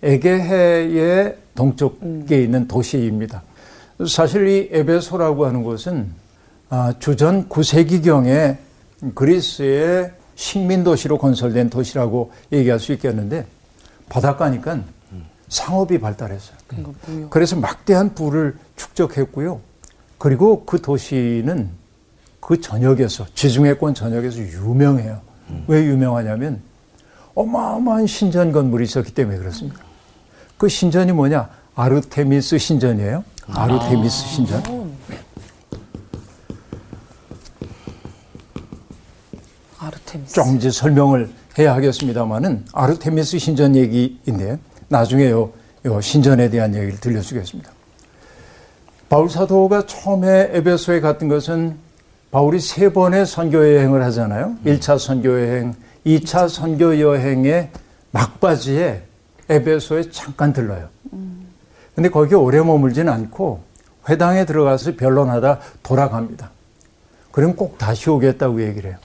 에게해의 0.04 1.38
동쪽에 1.56 2.41
있는 2.41 2.67
도시입니다. 2.67 3.43
사실 4.08 4.47
이 4.47 4.69
에베소라고 4.71 5.45
하는 5.45 5.63
곳은 5.63 6.12
아, 6.69 6.93
주전 6.99 7.49
9세기경에 7.49 8.58
그리스의 9.15 10.12
식민 10.36 10.84
도시로 10.84 11.17
건설된 11.17 11.69
도시라고 11.69 12.32
얘기할 12.52 12.80
수 12.80 12.93
있겠는데 12.93 13.45
바닷가니까 14.08 14.82
상업이 15.49 15.99
발달했어요. 15.99 16.59
그래서 17.29 17.55
막대한 17.55 18.13
부를 18.13 18.55
축적했고요. 18.75 19.62
그리고 20.17 20.65
그 20.65 20.82
도시는 20.82 21.69
그 22.39 22.62
전역에서 22.62 23.25
지중해권 23.34 23.93
전역에서 23.93 24.39
유명해요. 24.39 25.21
왜 25.67 25.84
유명하냐면 25.86 26.62
어마어마한 27.36 28.05
신전 28.08 28.51
건물이 28.51 28.84
있었기 28.84 29.13
때문에 29.13 29.38
그렇습니다. 29.38 29.79
그 30.58 30.67
신전이 30.67 31.12
뭐냐? 31.13 31.49
아르테미스 31.75 32.58
신전이에요. 32.58 33.23
아르테미스 33.47 34.25
신전. 34.27 34.63
아르테미스. 39.79 40.34
조금 40.34 40.58
이제 40.58 40.69
설명을 40.69 41.29
해야 41.58 41.73
하겠습니다만은 41.75 42.65
아르테미스 42.73 43.39
신전 43.39 43.75
얘기인데 43.75 44.60
나중에 44.89 45.29
요, 45.29 45.51
요 45.86 46.02
신전에 46.02 46.50
대한 46.50 46.76
얘기를 46.76 47.00
들려주겠습니다. 47.00 47.72
바울 49.08 49.30
사도가 49.30 49.86
처음에 49.86 50.50
에베소에 50.54 51.00
갔던 51.00 51.30
것은 51.30 51.78
바울이 52.32 52.60
세 52.60 52.94
번의 52.94 53.26
선교 53.26 53.58
여행을 53.58 54.04
하잖아요. 54.04 54.56
1차 54.65 55.00
선교 55.00 55.32
여행, 55.32 55.74
2차 56.06 56.48
선교 56.48 57.00
여행의 57.00 57.72
막바지에 58.12 59.02
에베소에 59.50 60.12
잠깐 60.12 60.54
들러요. 60.54 60.89
근데 61.96 62.10
거기에 62.10 62.38
오래 62.38 62.62
머물지는 62.62 63.12
않고 63.12 63.63
회당에 64.08 64.46
들어가서 64.46 64.96
변론하다 64.96 65.60
돌아갑니다. 65.82 66.52
그럼 67.32 67.56
꼭 67.56 67.78
다시 67.78 68.10
오겠다고 68.10 68.62
얘기를 68.62 68.92
해요. 68.92 69.00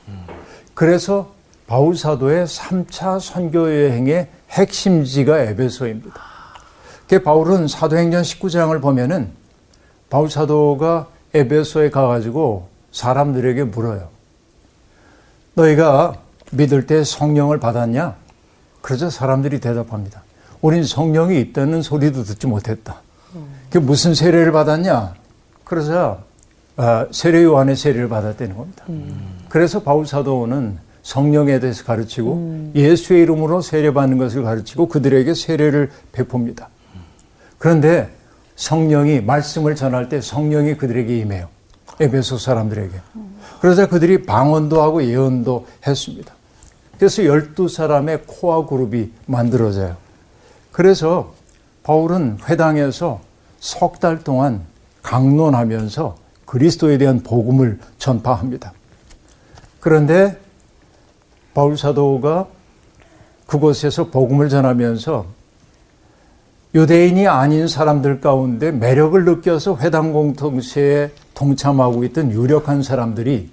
그래서 0.75 1.33
바울 1.67 1.97
사도의 1.97 2.47
3차 2.47 3.21
선교 3.21 3.61
여행의 3.61 4.29
핵심지가 4.51 5.41
에베소입니다. 5.41 6.34
그 7.09 7.23
바울은 7.23 7.69
사도행전 7.69 8.23
19장을 8.23 8.81
보면은 8.81 9.31
바울 10.11 10.31
사도가 10.31 11.09
에베소에 11.35 11.91
가가지고 11.91 12.69
사람들에게 12.93 13.65
물어요. 13.65 14.09
너희가 15.55 16.15
믿을 16.53 16.87
때 16.87 17.05
성령을 17.05 17.59
받았냐? 17.59 18.15
그러자 18.81 19.11
사람들이 19.11 19.61
대답합니다. 19.61 20.23
우린 20.61 20.85
성령이 20.85 21.41
있다는 21.41 21.83
소리도 21.83 22.23
듣지 22.25 22.47
못했다. 22.47 23.01
그 23.71 23.79
무슨 23.79 24.15
세례를 24.15 24.53
받았냐? 24.53 25.15
그러자 25.65 26.19
아, 26.77 27.07
세례 27.13 27.43
요한의 27.45 27.77
세례를 27.77 28.09
받았다는 28.09 28.57
겁니다. 28.57 28.85
그래서 29.49 29.83
바울 29.83 30.07
사도는 30.07 30.79
성령에 31.03 31.61
대해서 31.61 31.85
가르치고 31.85 32.73
예수의 32.75 33.23
이름으로 33.23 33.61
세례받는 33.61 34.19
것을 34.19 34.43
가르치고 34.43 34.89
그들에게 34.89 35.35
세례를 35.35 35.91
베풉니다. 36.13 36.67
그런데 37.65 38.11
성령이 38.57 39.23
말씀을 39.23 39.75
전할 39.75 40.11
때 40.11 40.21
성령이 40.21 40.77
그들에게 40.77 41.17
임해요. 41.21 41.49
에베소 41.99 42.37
사람들에게. 42.37 42.93
그러자 43.63 43.89
그들이 43.89 44.27
방언도 44.27 44.83
하고 44.83 45.03
예언도 45.03 45.67
했습니다. 45.87 46.35
그래서 46.99 47.23
12사람의 47.23 48.25
코어 48.27 48.67
그룹이 48.67 49.13
만들어져요. 49.25 49.97
그래서 50.73 51.33
바울은 51.85 52.37
회당에서 52.47 53.23
석 53.61 53.99
달 53.99 54.23
동안 54.23 54.61
강론하면서 55.03 56.17
그리스도에 56.45 56.99
대한 56.99 57.23
복음을 57.23 57.79
전파합니다. 57.97 58.75
그런데 59.81 60.39
바울 61.55 61.79
사도가 61.79 62.47
그곳에서 63.47 64.11
복음을 64.11 64.51
전하면서 64.51 65.44
유대인이 66.75 67.29
아닌 67.29 67.69
사람들 67.69 68.21
가운데 68.21 68.73
매력을 68.73 69.25
느껴서 69.25 69.77
회당 69.79 70.13
공동체에 70.13 71.13
동참하고 71.35 72.03
있던 72.05 72.33
유력한 72.33 72.83
사람들이 72.83 73.51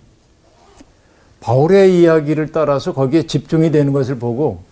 바울의 1.40 2.00
이야기를 2.00 2.52
따라서 2.52 2.94
거기에 2.94 3.28
집중이 3.28 3.72
되는 3.72 3.94
것을 3.94 4.18
보고 4.18 4.64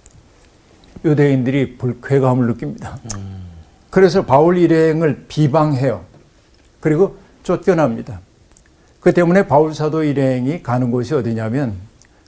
유대인들이 1.05 1.77
불쾌감을 1.77 2.47
느낍니다. 2.47 2.97
그래서 3.91 4.25
바울 4.25 4.57
일행을 4.57 5.25
비방해요. 5.27 6.01
그리고 6.79 7.17
쫓겨납니다. 7.43 8.19
그 8.99 9.13
때문에 9.13 9.47
바울 9.47 9.73
사도 9.75 10.03
일행이 10.03 10.63
가는 10.63 10.91
곳이 10.91 11.13
어디냐면 11.13 11.73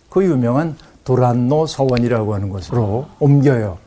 그 0.09 0.23
유명한 0.23 0.75
도란노 1.03 1.65
서원이라고 1.65 2.33
하는 2.33 2.49
곳으로 2.49 3.07
옮겨요. 3.19 3.77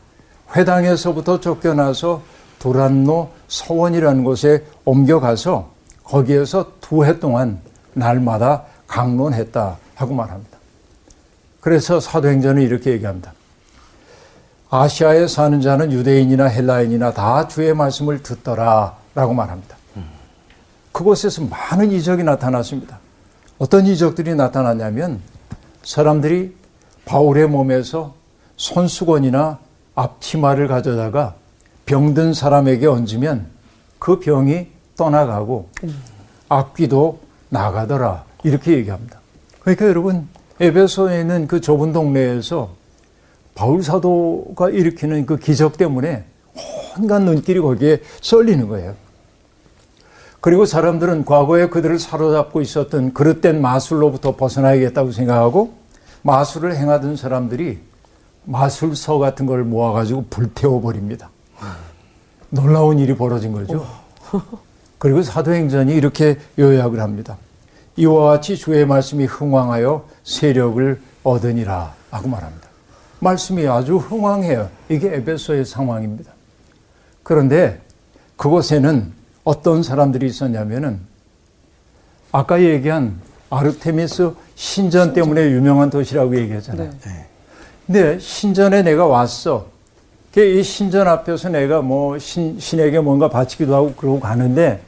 회당에서부터 0.54 1.40
쫓겨나서 1.40 2.22
도란노 2.58 3.30
서원이라는 3.48 4.24
곳에 4.24 4.64
옮겨가서 4.84 5.70
거기에서 6.04 6.72
두 6.80 7.04
해 7.04 7.18
동안 7.18 7.60
날마다 7.94 8.64
강론했다 8.86 9.76
하고 9.94 10.14
말합니다. 10.14 10.58
그래서 11.60 12.00
사도행전은 12.00 12.62
이렇게 12.62 12.92
얘기합니다. 12.92 13.32
아시아에 14.70 15.28
사는 15.28 15.60
자는 15.60 15.92
유대인이나 15.92 16.46
헬라인이나 16.46 17.12
다 17.12 17.46
주의 17.48 17.72
말씀을 17.74 18.22
듣더라 18.22 18.96
라고 19.14 19.32
말합니다. 19.32 19.76
그곳에서 20.92 21.42
많은 21.42 21.90
이적이 21.92 22.22
나타났습니다. 22.24 22.98
어떤 23.58 23.86
이적들이 23.86 24.34
나타났냐면 24.34 25.20
사람들이 25.84 26.54
바울의 27.04 27.48
몸에서 27.48 28.14
손수건이나 28.56 29.58
앞치마를 29.94 30.68
가져다가 30.68 31.34
병든 31.86 32.34
사람에게 32.34 32.86
얹으면 32.86 33.46
그 33.98 34.18
병이 34.20 34.68
떠나가고 34.96 35.68
악귀도 36.48 37.20
나가더라. 37.48 38.24
이렇게 38.42 38.72
얘기합니다. 38.72 39.20
그러니까 39.60 39.86
여러분, 39.86 40.28
에베소에 40.60 41.20
있는 41.20 41.46
그 41.46 41.60
좁은 41.60 41.92
동네에서 41.92 42.70
바울 43.54 43.82
사도가 43.82 44.70
일으키는 44.70 45.26
그 45.26 45.36
기적 45.36 45.78
때문에 45.78 46.24
온갖 46.98 47.20
눈길이 47.20 47.60
거기에 47.60 48.00
쏠리는 48.20 48.68
거예요. 48.68 48.94
그리고 50.40 50.66
사람들은 50.66 51.24
과거에 51.24 51.68
그들을 51.68 51.98
사로잡고 51.98 52.60
있었던 52.60 53.14
그릇된 53.14 53.62
마술로부터 53.62 54.36
벗어나야겠다고 54.36 55.10
생각하고 55.12 55.72
마술을 56.22 56.76
행하던 56.76 57.16
사람들이 57.16 57.78
마술서 58.44 59.18
같은 59.18 59.46
걸 59.46 59.64
모아가지고 59.64 60.26
불태워 60.30 60.80
버립니다. 60.80 61.30
놀라운 62.50 62.98
일이 62.98 63.16
벌어진 63.16 63.52
거죠. 63.52 63.86
그리고 64.98 65.22
사도행전이 65.22 65.94
이렇게 65.94 66.38
요약을 66.58 67.00
합니다. 67.00 67.36
이와 67.96 68.32
같이 68.32 68.56
주의 68.56 68.86
말씀이 68.86 69.24
흥왕하여 69.24 70.06
세력을 70.24 71.00
얻으니라 71.22 71.94
하고 72.10 72.28
말합니다. 72.28 72.68
말씀이 73.20 73.66
아주 73.66 73.96
흥왕해요. 73.96 74.68
이게 74.88 75.14
에베소의 75.14 75.64
상황입니다. 75.64 76.32
그런데 77.22 77.80
그곳에는 78.36 79.12
어떤 79.44 79.82
사람들이 79.82 80.26
있었냐면은 80.26 81.00
아까 82.32 82.60
얘기한 82.60 83.20
아르테미스 83.50 84.32
신전 84.56 85.12
때문에 85.12 85.50
유명한 85.50 85.90
도시라고 85.90 86.36
얘기했잖아요. 86.36 86.90
네. 87.00 87.26
근데 87.86 88.18
신전에 88.18 88.82
내가 88.82 89.06
왔어. 89.06 89.66
이 90.36 90.62
신전 90.62 91.06
앞에서 91.06 91.48
내가 91.48 91.80
뭐 91.80 92.18
신, 92.18 92.58
신에게 92.58 92.98
뭔가 92.98 93.28
바치기도 93.28 93.74
하고 93.74 93.92
그러고 93.94 94.18
가는데 94.18 94.82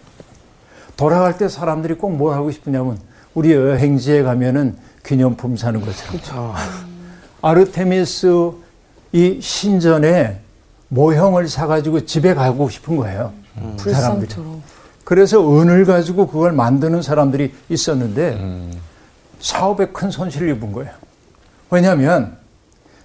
돌아갈 0.96 1.38
때 1.38 1.48
사람들이 1.48 1.94
꼭 1.94 2.10
뭘 2.10 2.34
하고 2.34 2.50
싶으냐면 2.50 2.98
우리 3.34 3.52
여행지에 3.52 4.22
가면은 4.22 4.76
기념품 5.04 5.56
사는 5.56 5.80
것처럼. 5.80 6.54
아르테미스 7.42 8.50
이 9.12 9.38
신전에 9.40 10.40
모형을 10.88 11.48
사가지고 11.48 12.06
집에 12.06 12.34
가고 12.34 12.68
싶은 12.68 12.96
거예요. 12.96 13.32
사람들이. 13.76 14.28
불상처럼. 14.28 14.62
그래서 15.04 15.60
은을 15.60 15.84
가지고 15.84 16.26
그걸 16.26 16.50
만드는 16.52 17.02
사람들이 17.02 17.54
있었는데 17.68 18.68
사업에 19.38 19.86
큰 19.86 20.10
손실을 20.10 20.48
입은 20.56 20.72
거예요. 20.72 20.90
왜냐하면 21.70 22.36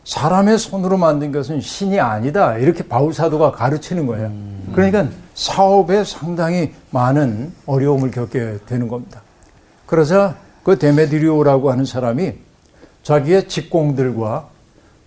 사람의 0.04 0.58
손으로 0.58 0.98
만든 0.98 1.32
것은 1.32 1.62
신이 1.62 2.00
아니다. 2.00 2.58
이렇게 2.58 2.88
바울 2.88 3.14
사도가 3.14 3.52
가르치는 3.52 4.08
거예요. 4.08 4.32
그러니까 4.74 5.08
사업에 5.36 6.04
상당히 6.04 6.74
많은 6.90 7.54
어려움을 7.66 8.12
겪게 8.12 8.58
되는 8.66 8.88
겁니다. 8.88 9.22
그러자 9.86 10.36
그 10.64 10.78
데메드리오라고 10.78 11.72
하는 11.72 11.86
사람이 11.86 12.34
자기의 13.04 13.48
직공들과 13.48 14.48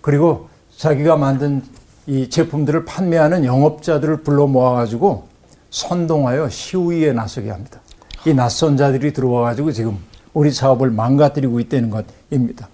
그리고 0.01 0.49
자기가 0.77 1.17
만든 1.17 1.63
이 2.07 2.29
제품들을 2.29 2.85
판매하는 2.85 3.45
영업자들을 3.45 4.19
불러 4.19 4.47
모아가지고 4.47 5.29
선동하여 5.71 6.49
시위에 6.49 7.13
나서게 7.13 7.51
합니다. 7.51 7.81
이 8.27 8.35
낯선 8.35 8.77
자들이 8.77 9.13
들어와가지고 9.13 9.73
지금 9.73 9.99
우리 10.33 10.51
사업을 10.51 10.91
망가뜨리고 10.91 11.61
있다는 11.61 11.91
것입니다. 11.91 12.69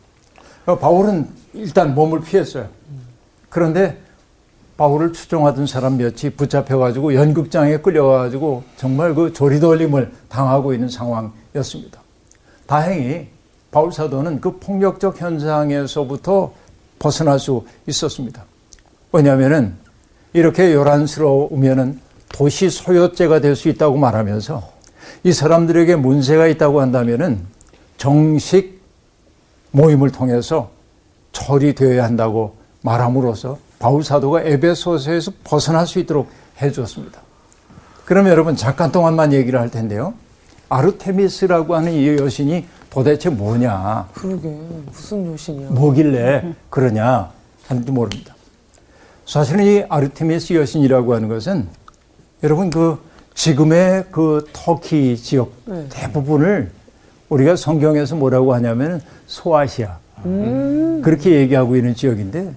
바울은 0.64 1.28
일단 1.54 1.94
몸을 1.94 2.20
피했어요. 2.20 2.68
그런데 3.48 3.98
바울을 4.76 5.12
추종하던 5.12 5.66
사람 5.66 5.98
몇이 5.98 6.30
붙잡혀가지고 6.36 7.14
연극장에 7.14 7.78
끌려가지고 7.78 8.62
정말 8.76 9.14
그 9.14 9.32
조리돌림을 9.32 10.10
당하고 10.28 10.72
있는 10.72 10.88
상황이었습니다. 10.88 12.00
다행히 12.66 13.28
바울 13.70 13.92
사도는 13.92 14.40
그 14.40 14.58
폭력적 14.58 15.20
현상에서부터 15.20 16.52
벗어날 16.98 17.38
수 17.38 17.64
있었습니다. 17.86 18.44
왜냐하면은 19.12 19.74
이렇게 20.32 20.72
요란스러우면은 20.72 22.00
도시 22.28 22.70
소유죄가 22.70 23.40
될 23.40 23.56
수 23.56 23.68
있다고 23.68 23.96
말하면서 23.96 24.72
이 25.24 25.32
사람들에게 25.32 25.96
문제가 25.96 26.46
있다고 26.46 26.80
한다면은 26.80 27.40
정식 27.98 28.80
모임을 29.72 30.10
통해서 30.10 30.70
처리되어야 31.40 32.04
한다고 32.04 32.56
말함으로써 32.82 33.58
바울 33.78 34.04
사도가 34.04 34.42
에베소서에서 34.42 35.32
벗어날 35.42 35.86
수 35.86 35.98
있도록 35.98 36.28
해주었습니다. 36.60 37.20
그러면 38.04 38.32
여러분 38.32 38.56
잠깐 38.56 38.92
동안만 38.92 39.32
얘기를 39.32 39.58
할 39.58 39.70
텐데요. 39.70 40.14
아르테미스라고 40.68 41.74
하는 41.74 41.92
이 41.92 42.06
여신이 42.08 42.66
도대체 42.90 43.30
뭐냐, 43.30 44.08
그러게 44.14 44.48
무슨 44.86 45.32
여신이야? 45.32 45.70
뭐길래 45.70 46.54
그러냐 46.70 47.30
하는지 47.66 47.90
모릅니다. 47.92 48.34
사실은 49.26 49.64
이 49.64 49.84
아르테미스 49.88 50.54
여신이라고 50.54 51.14
하는 51.14 51.28
것은 51.28 51.68
여러분 52.42 52.70
그 52.70 52.98
지금의 53.34 54.06
그 54.10 54.44
터키 54.52 55.16
지역 55.16 55.52
네. 55.66 55.86
대부분을 55.88 56.72
우리가 57.28 57.54
성경에서 57.54 58.16
뭐라고 58.16 58.54
하냐면 58.54 59.00
소아시아 59.26 59.98
그렇게 61.02 61.32
얘기하고 61.32 61.76
있는 61.76 61.94
지역인데 61.94 62.54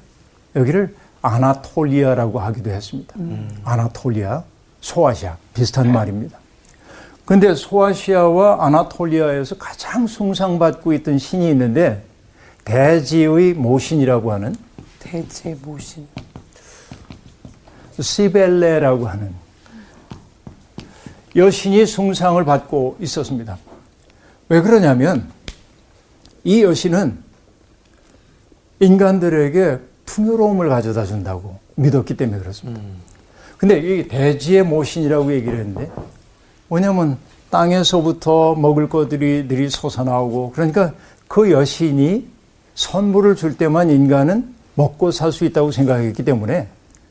여기를 0.55 0.95
아나톨리아라고 1.21 2.39
하기도 2.39 2.69
했습니다. 2.69 3.15
아나톨리아, 3.63 4.43
소아시아 4.81 5.37
비슷한 5.53 5.91
말입니다. 5.91 6.37
근데 7.25 7.55
소아시아와 7.55 8.65
아나톨리아에서 8.65 9.57
가장 9.57 10.07
숭상받고 10.07 10.91
있던 10.93 11.17
신이 11.17 11.49
있는데 11.51 12.03
대지의 12.65 13.53
모신이라고 13.53 14.31
하는 14.33 14.55
대제 14.99 15.57
모신. 15.63 16.07
시벨레라고 17.99 19.07
하는 19.07 19.33
여신이 21.35 21.85
숭상을 21.85 22.43
받고 22.43 22.97
있었습니다. 22.99 23.57
왜 24.49 24.61
그러냐면 24.61 25.29
이 26.43 26.63
여신은 26.63 27.22
인간들에게 28.79 29.79
풍요로움을 30.05 30.69
가져다 30.69 31.05
준다고 31.05 31.57
믿었기 31.75 32.17
때문에 32.17 32.39
그렇습니다. 32.39 32.81
근데 33.57 33.77
이 33.79 34.07
대지의 34.07 34.63
모신이라고 34.63 35.33
얘기를 35.33 35.59
했는데 35.59 35.89
뭐냐면 36.67 37.17
땅에서부터 37.49 38.55
먹을 38.55 38.89
것들이 38.89 39.47
들이 39.47 39.69
솟아나오고 39.69 40.51
그러니까 40.53 40.93
그 41.27 41.51
여신이 41.51 42.27
선물을 42.75 43.35
줄 43.35 43.57
때만 43.57 43.89
인간은 43.89 44.53
먹고 44.75 45.11
살 45.11 45.31
수 45.31 45.45
있다고 45.45 45.71
생각했기 45.71 46.25
때문에 46.25 46.67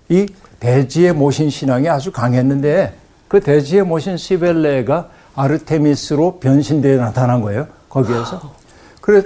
이 0.09 0.27
대지의 0.61 1.13
모신 1.15 1.49
신앙이 1.49 1.89
아주 1.89 2.13
강했는데 2.13 2.95
그 3.29 3.41
대지에 3.41 3.83
모신 3.83 4.17
시벨레가 4.17 5.09
아르테미스로 5.35 6.39
변신되어 6.41 6.99
나타난 6.99 7.41
거예요. 7.41 7.67
거기에서. 7.89 8.55
그래 9.01 9.23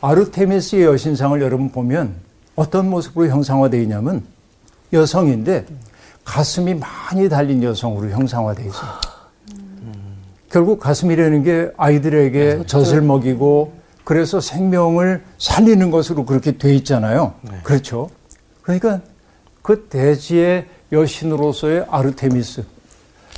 아르테미스의 0.00 0.84
여신상을 0.84 1.40
여러분 1.40 1.70
보면 1.70 2.14
어떤 2.54 2.88
모습으로 2.90 3.28
형상화되어 3.28 3.80
있냐면 3.82 4.24
여성인데 4.92 5.66
가슴이 6.24 6.74
많이 6.74 7.28
달린 7.28 7.62
여성으로 7.62 8.10
형상화되어 8.10 8.66
있어요. 8.66 8.90
결국 10.50 10.80
가슴이라는 10.80 11.42
게 11.42 11.70
아이들에게 11.76 12.66
젖을 12.66 13.02
먹이고 13.02 13.74
그래서 14.04 14.40
생명을 14.40 15.24
살리는 15.38 15.90
것으로 15.90 16.24
그렇게 16.24 16.56
돼 16.56 16.74
있잖아요. 16.76 17.34
그렇죠. 17.62 18.10
그러니까 18.62 19.00
그 19.62 19.88
대지의 19.88 20.66
여신으로서의 20.92 21.86
아르테미스 21.90 22.64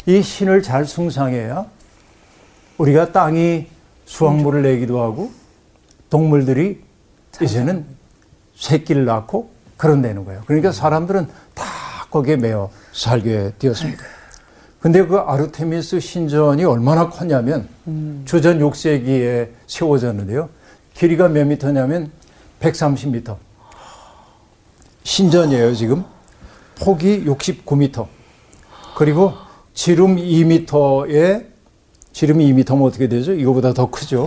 이 0.07 0.23
신을 0.23 0.63
잘 0.63 0.85
숭상해야 0.85 1.67
우리가 2.77 3.13
땅이 3.13 3.67
수확물을 4.05 4.63
내기도 4.63 5.01
하고 5.03 5.33
동물들이 6.11 6.83
이제는 7.41 7.85
새끼를 8.57 9.05
낳고 9.05 9.51
그런 9.77 10.03
되는 10.03 10.25
거예요. 10.25 10.43
그러니까 10.47 10.73
사람들은 10.73 11.29
다 11.55 11.65
거기에 12.11 12.37
매여 12.37 12.71
살게 12.93 13.53
되었습니다. 13.59 14.03
근데 14.81 15.05
그 15.05 15.19
아르테미스 15.19 16.01
신전이 16.01 16.65
얼마나 16.65 17.09
컸냐면 17.09 17.69
주전 18.25 18.61
6세기에 18.61 19.51
세워졌는데요. 19.67 20.49
길이가 20.95 21.29
몇 21.29 21.45
미터냐면 21.47 22.11
130미터. 22.61 23.37
신전이에요, 25.05 25.75
지금. 25.75 26.05
폭이 26.81 27.25
69미터. 27.25 28.07
그리고 28.97 29.33
지름 29.75 30.17
2미터에 30.17 31.47
지름이 32.13 32.53
2미터면 32.53 32.85
어떻게 32.85 33.09
되죠? 33.09 33.33
이거보다 33.33 33.73
더 33.73 33.91
크죠. 33.91 34.27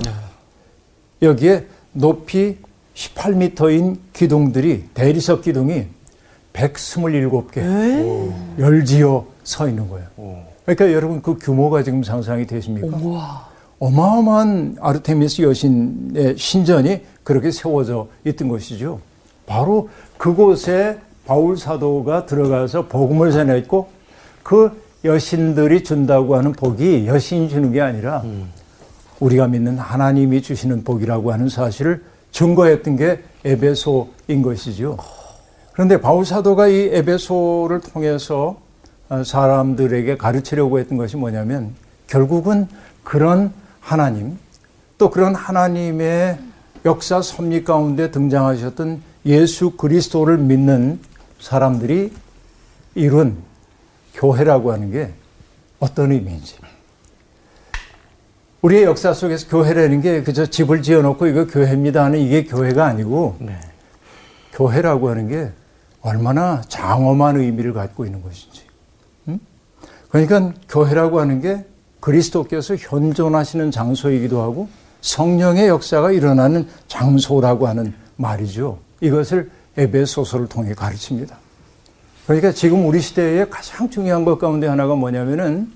여기에 1.22 1.66
높이 1.94 2.58
18m인 2.96 3.98
기둥들이 4.14 4.86
대리석 4.94 5.44
기둥이 5.44 5.86
127개 6.54 7.60
열지어 8.60 9.26
서 9.44 9.68
있는 9.68 9.88
거예요. 9.90 10.08
그러니까 10.66 10.92
여러분 10.94 11.22
그 11.22 11.38
규모가 11.38 11.84
지금 11.84 12.04
상상이 12.04 12.46
되십니까? 12.46 12.88
어마어마한 13.80 14.78
아르테미스 14.80 15.42
여신의 15.42 16.38
신전이 16.38 17.02
그렇게 17.24 17.50
세워져 17.52 18.08
있던 18.26 18.48
것이죠. 18.48 19.00
바로 19.48 19.90
그곳에 20.18 20.98
바울 21.26 21.58
사도가 21.58 22.26
들어가서 22.26 22.88
복음을 22.88 23.32
전했고 23.32 23.90
그 24.44 24.72
여신들이 25.04 25.84
준다고 25.84 26.36
하는 26.36 26.52
복이 26.52 27.08
여신이 27.08 27.50
주는 27.50 27.72
게 27.72 27.82
아니라 27.82 28.24
우리가 29.22 29.48
믿는 29.48 29.78
하나님이 29.78 30.42
주시는 30.42 30.84
복이라고 30.84 31.32
하는 31.32 31.48
사실을 31.48 32.04
증거했던 32.32 32.98
게 32.98 33.24
에베소인 33.46 34.42
것이죠. 34.42 34.98
그런데 35.74 36.02
바울 36.02 36.26
사도가 36.26 36.68
이 36.68 36.90
에베소를 36.92 37.82
통해서 37.82 38.60
어, 39.10 39.24
사람들에게 39.24 40.18
가르치려고 40.18 40.80
했던 40.80 40.98
것이 40.98 41.18
뭐냐면 41.18 41.76
결국은 42.08 42.68
그런 43.04 43.54
하나님 43.80 44.38
또 44.98 45.10
그런 45.10 45.36
하나님의 45.36 46.38
역사 46.86 47.22
섭리 47.22 47.64
가운데 47.64 48.10
등장하셨던 48.12 49.02
예수 49.26 49.72
그리스도를 49.72 50.38
믿는 50.38 51.00
사람들이 51.40 52.12
이룬 52.96 53.38
교회라고 54.14 54.72
하는 54.72 54.92
게 54.92 55.12
어떤 55.80 56.12
의미인지. 56.12 56.61
우리의 58.62 58.84
역사 58.84 59.14
속에서 59.14 59.48
교회라는 59.48 60.02
게 60.02 60.24
그저 60.24 60.46
집을 60.46 60.84
지어놓고 60.84 61.28
이거 61.28 61.48
교회입니다 61.48 62.04
하는 62.04 62.20
이게 62.20 62.44
교회가 62.44 62.86
아니고 62.86 63.38
교회라고 64.54 65.10
하는 65.10 65.28
게 65.28 65.52
얼마나 66.02 66.62
장엄한 66.68 67.38
의미를 67.38 67.74
갖고 67.74 68.06
있는 68.06 68.22
것인지. 68.22 68.64
음? 69.28 69.40
그러니까 70.10 70.54
교회라고 70.70 71.20
하는 71.20 71.42
게 71.42 71.66
그리스도께서 72.00 72.76
현존하시는 72.76 73.72
장소이기도 73.72 74.42
하고 74.42 74.68
성령의 75.02 75.68
역사가 75.68 76.12
일어나는 76.12 76.68
장소라고 76.88 77.68
하는 77.68 77.94
말이죠. 78.18 78.80
이것을 79.00 79.50
에베소서를 79.78 80.48
통해 80.48 80.74
가르칩니다. 80.74 81.38
그러니까 82.26 82.52
지금 82.52 82.86
우리 82.86 83.00
시대에 83.00 83.46
가장 83.46 83.90
중요한 83.90 84.26
것 84.26 84.38
가운데 84.38 84.68
하나가 84.68 84.96
뭐냐면은 84.96 85.72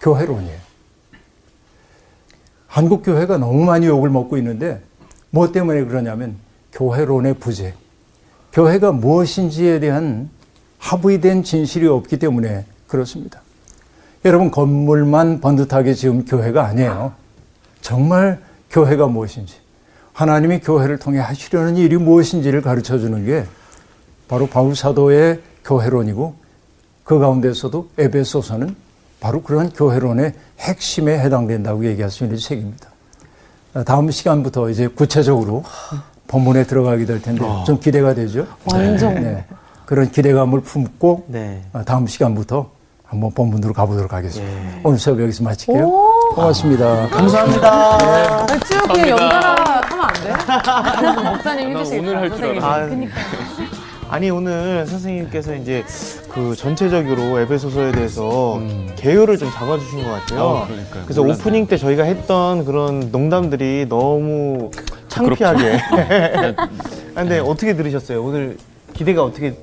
교회론이에요. 0.00 0.65
한국 2.76 3.02
교회가 3.02 3.38
너무 3.38 3.64
많이 3.64 3.86
욕을 3.86 4.10
먹고 4.10 4.36
있는데 4.36 4.82
뭐 5.30 5.50
때문에 5.50 5.86
그러냐면 5.86 6.36
교회론의 6.72 7.36
부재. 7.40 7.72
교회가 8.52 8.92
무엇인지에 8.92 9.80
대한 9.80 10.28
합의된 10.76 11.42
진실이 11.42 11.86
없기 11.86 12.18
때문에 12.18 12.66
그렇습니다. 12.86 13.40
여러분 14.26 14.50
건물만 14.50 15.40
번듯하게 15.40 15.94
지은 15.94 16.26
교회가 16.26 16.66
아니에요. 16.66 17.14
정말 17.80 18.42
교회가 18.68 19.06
무엇인지 19.06 19.54
하나님이 20.12 20.60
교회를 20.60 20.98
통해 20.98 21.18
하시려는 21.18 21.78
일이 21.78 21.96
무엇인지를 21.96 22.60
가르쳐 22.60 22.98
주는 22.98 23.24
게 23.24 23.46
바로 24.28 24.46
바울 24.48 24.76
사도의 24.76 25.40
교회론이고 25.64 26.34
그 27.04 27.18
가운데서도 27.18 27.88
에베소서는 27.96 28.76
바로 29.20 29.42
그런 29.42 29.70
교회론의 29.70 30.34
핵심에 30.60 31.18
해당된다고 31.18 31.84
얘기할 31.86 32.10
수 32.10 32.24
있는 32.24 32.38
책입니다. 32.38 32.88
다음 33.84 34.10
시간부터 34.10 34.70
이제 34.70 34.86
구체적으로 34.88 35.64
본문에 36.28 36.64
들어가게 36.64 37.04
될 37.06 37.20
텐데 37.20 37.44
좀 37.66 37.78
기대가 37.78 38.14
되죠. 38.14 38.46
완전. 38.64 39.14
네. 39.14 39.44
그런 39.84 40.10
기대감을 40.10 40.60
품고 40.62 41.26
네. 41.28 41.62
다음 41.84 42.06
시간부터 42.06 42.70
한번 43.04 43.30
본문으로 43.32 43.72
가보도록 43.72 44.12
하겠습니다. 44.12 44.52
예. 44.52 44.80
오늘 44.82 44.98
수업 44.98 45.20
여기서 45.20 45.44
마칠게요. 45.44 45.84
오, 45.86 46.34
고맙습니다. 46.34 47.08
감사합니다. 47.08 48.46
쭉 48.66 48.82
그냥 48.88 49.08
연달아 49.10 49.82
하면 49.82 50.04
안 50.04 50.14
돼? 51.22 51.22
목사님 51.30 51.72
난 51.72 51.80
해주시겠다. 51.82 52.02
오늘 52.10 52.20
할줄. 52.20 52.44
알았어. 52.64 52.90
그니까. 52.90 53.14
아니 54.08 54.30
오늘 54.30 54.86
선생님께서 54.86 55.54
이제 55.56 55.84
그 56.30 56.54
전체적으로 56.54 57.40
에베소서에 57.40 57.92
대해서 57.92 58.58
음. 58.58 58.92
개요를 58.96 59.36
좀 59.36 59.50
잡아주신 59.50 60.04
것 60.04 60.10
같아요. 60.10 60.40
어, 60.40 60.66
그러니까요. 60.66 61.02
그래서 61.04 61.22
몰랐네요. 61.22 61.40
오프닝 61.40 61.66
때 61.66 61.76
저희가 61.76 62.04
했던 62.04 62.64
그런 62.64 63.10
농담들이 63.10 63.86
너무 63.88 64.70
창피하게. 65.08 65.78
근데 67.14 67.38
어떻게 67.38 67.74
들으셨어요? 67.74 68.22
오늘 68.22 68.58
기대가 68.92 69.24
어떻게 69.24 69.54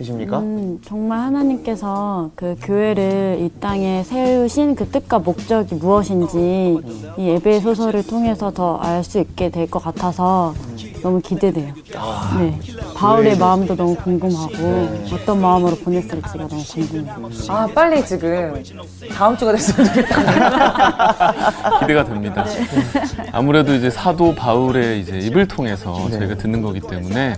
되십니까? 0.00 0.38
음, 0.40 0.78
정말 0.84 1.20
하나님께서 1.20 2.30
그 2.34 2.56
교회를 2.62 3.38
이 3.40 3.50
땅에 3.60 4.02
세우신 4.02 4.74
그 4.74 4.88
뜻과 4.88 5.18
목적이 5.20 5.74
무엇인지 5.76 6.78
이 7.18 7.28
예배 7.28 7.60
소설을 7.60 8.06
통해서 8.06 8.50
더 8.50 8.80
알 8.82 9.04
수 9.04 9.18
있게 9.20 9.50
될 9.50 9.70
것 9.70 9.82
같아서 9.82 10.54
너무 11.02 11.20
기대돼요. 11.20 11.72
네. 12.38 12.58
바울의 12.96 13.38
마음도 13.38 13.74
너무 13.76 13.94
궁금하고 13.96 14.88
어떤 15.12 15.40
마음으로 15.40 15.76
보냈을지가 15.76 16.48
너무 16.48 16.62
궁금해요. 16.64 17.14
아 17.48 17.66
빨리 17.74 18.04
지금 18.04 18.62
다음 19.14 19.36
주가 19.36 19.52
됐으면 19.52 19.86
좋겠다. 19.88 21.34
기대가 21.80 22.04
됩니다. 22.04 22.44
아무래도 23.32 23.74
이제 23.74 23.90
사도 23.90 24.34
바울의 24.34 25.00
이제 25.00 25.18
입을 25.18 25.46
통해서 25.48 25.94
네. 26.10 26.18
저희가 26.18 26.34
듣는 26.36 26.62
거기 26.62 26.80
때문에 26.80 27.34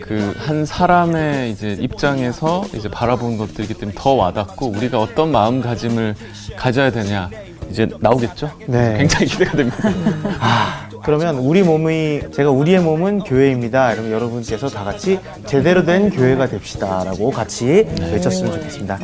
그 0.00 0.34
한 0.46 0.66
사람의 0.66 1.50
이제 1.50 1.76
입장에서 1.80 2.64
이제 2.74 2.88
바라본 2.90 3.38
것들이기 3.38 3.74
때문에 3.74 3.96
더 3.98 4.10
와닿고 4.12 4.66
우리가 4.68 5.00
어떤 5.00 5.32
마음가짐을 5.32 6.14
가져야 6.56 6.90
되냐 6.90 7.30
이제 7.70 7.88
나오겠죠. 8.00 8.50
네. 8.66 8.96
굉장히 8.98 9.26
기대가 9.26 9.56
됩니다. 9.56 9.76
그러면 11.04 11.36
우리 11.36 11.62
몸이 11.62 12.20
제가 12.32 12.50
우리의 12.50 12.80
몸은 12.80 13.20
교회입니다. 13.20 13.92
이러면 13.92 14.10
여러분께서 14.12 14.68
다 14.68 14.84
같이 14.84 15.18
제대로 15.46 15.84
된 15.84 16.10
교회가 16.10 16.48
됩시다라고 16.48 17.30
같이 17.30 17.86
외쳤으면 18.12 18.52
좋겠습니다. 18.52 18.98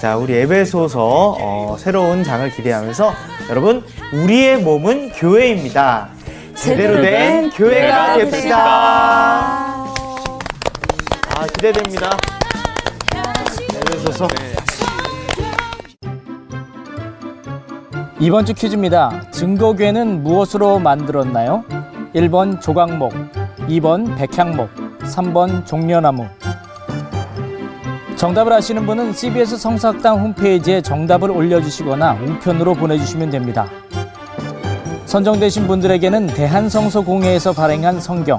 자, 0.00 0.16
우리 0.16 0.34
에베소서 0.34 1.36
어, 1.40 1.76
새로운 1.78 2.24
장을 2.24 2.48
기대하면서 2.50 3.12
여러분 3.50 3.82
우리의 4.12 4.58
몸은 4.58 5.10
교회입니다. 5.10 6.08
제대로 6.54 7.00
된 7.00 7.50
교회가 7.50 8.18
됩시다. 8.18 9.69
아 11.40 11.46
기대됩니다. 11.46 12.10
에베소서. 13.74 14.28
이번 18.20 18.44
주 18.44 18.52
퀴즈입니다. 18.52 19.22
증거괴는 19.30 20.22
무엇으로 20.22 20.78
만들었나요? 20.80 21.64
1번 22.14 22.60
조각목, 22.60 23.14
2번 23.70 24.18
백향목, 24.18 24.68
3번 25.00 25.64
종려나무. 25.64 26.26
정답을 28.16 28.52
아시는 28.52 28.84
분은 28.84 29.14
CBS 29.14 29.56
성사학당 29.56 30.20
홈페이지에 30.20 30.82
정답을 30.82 31.30
올려주시거나 31.30 32.18
우편으로 32.22 32.74
보내주시면 32.74 33.30
됩니다. 33.30 33.66
선정되신 35.06 35.66
분들에게는 35.66 36.26
대한성서공회에서 36.26 37.54
발행한 37.54 37.98
성경, 37.98 38.38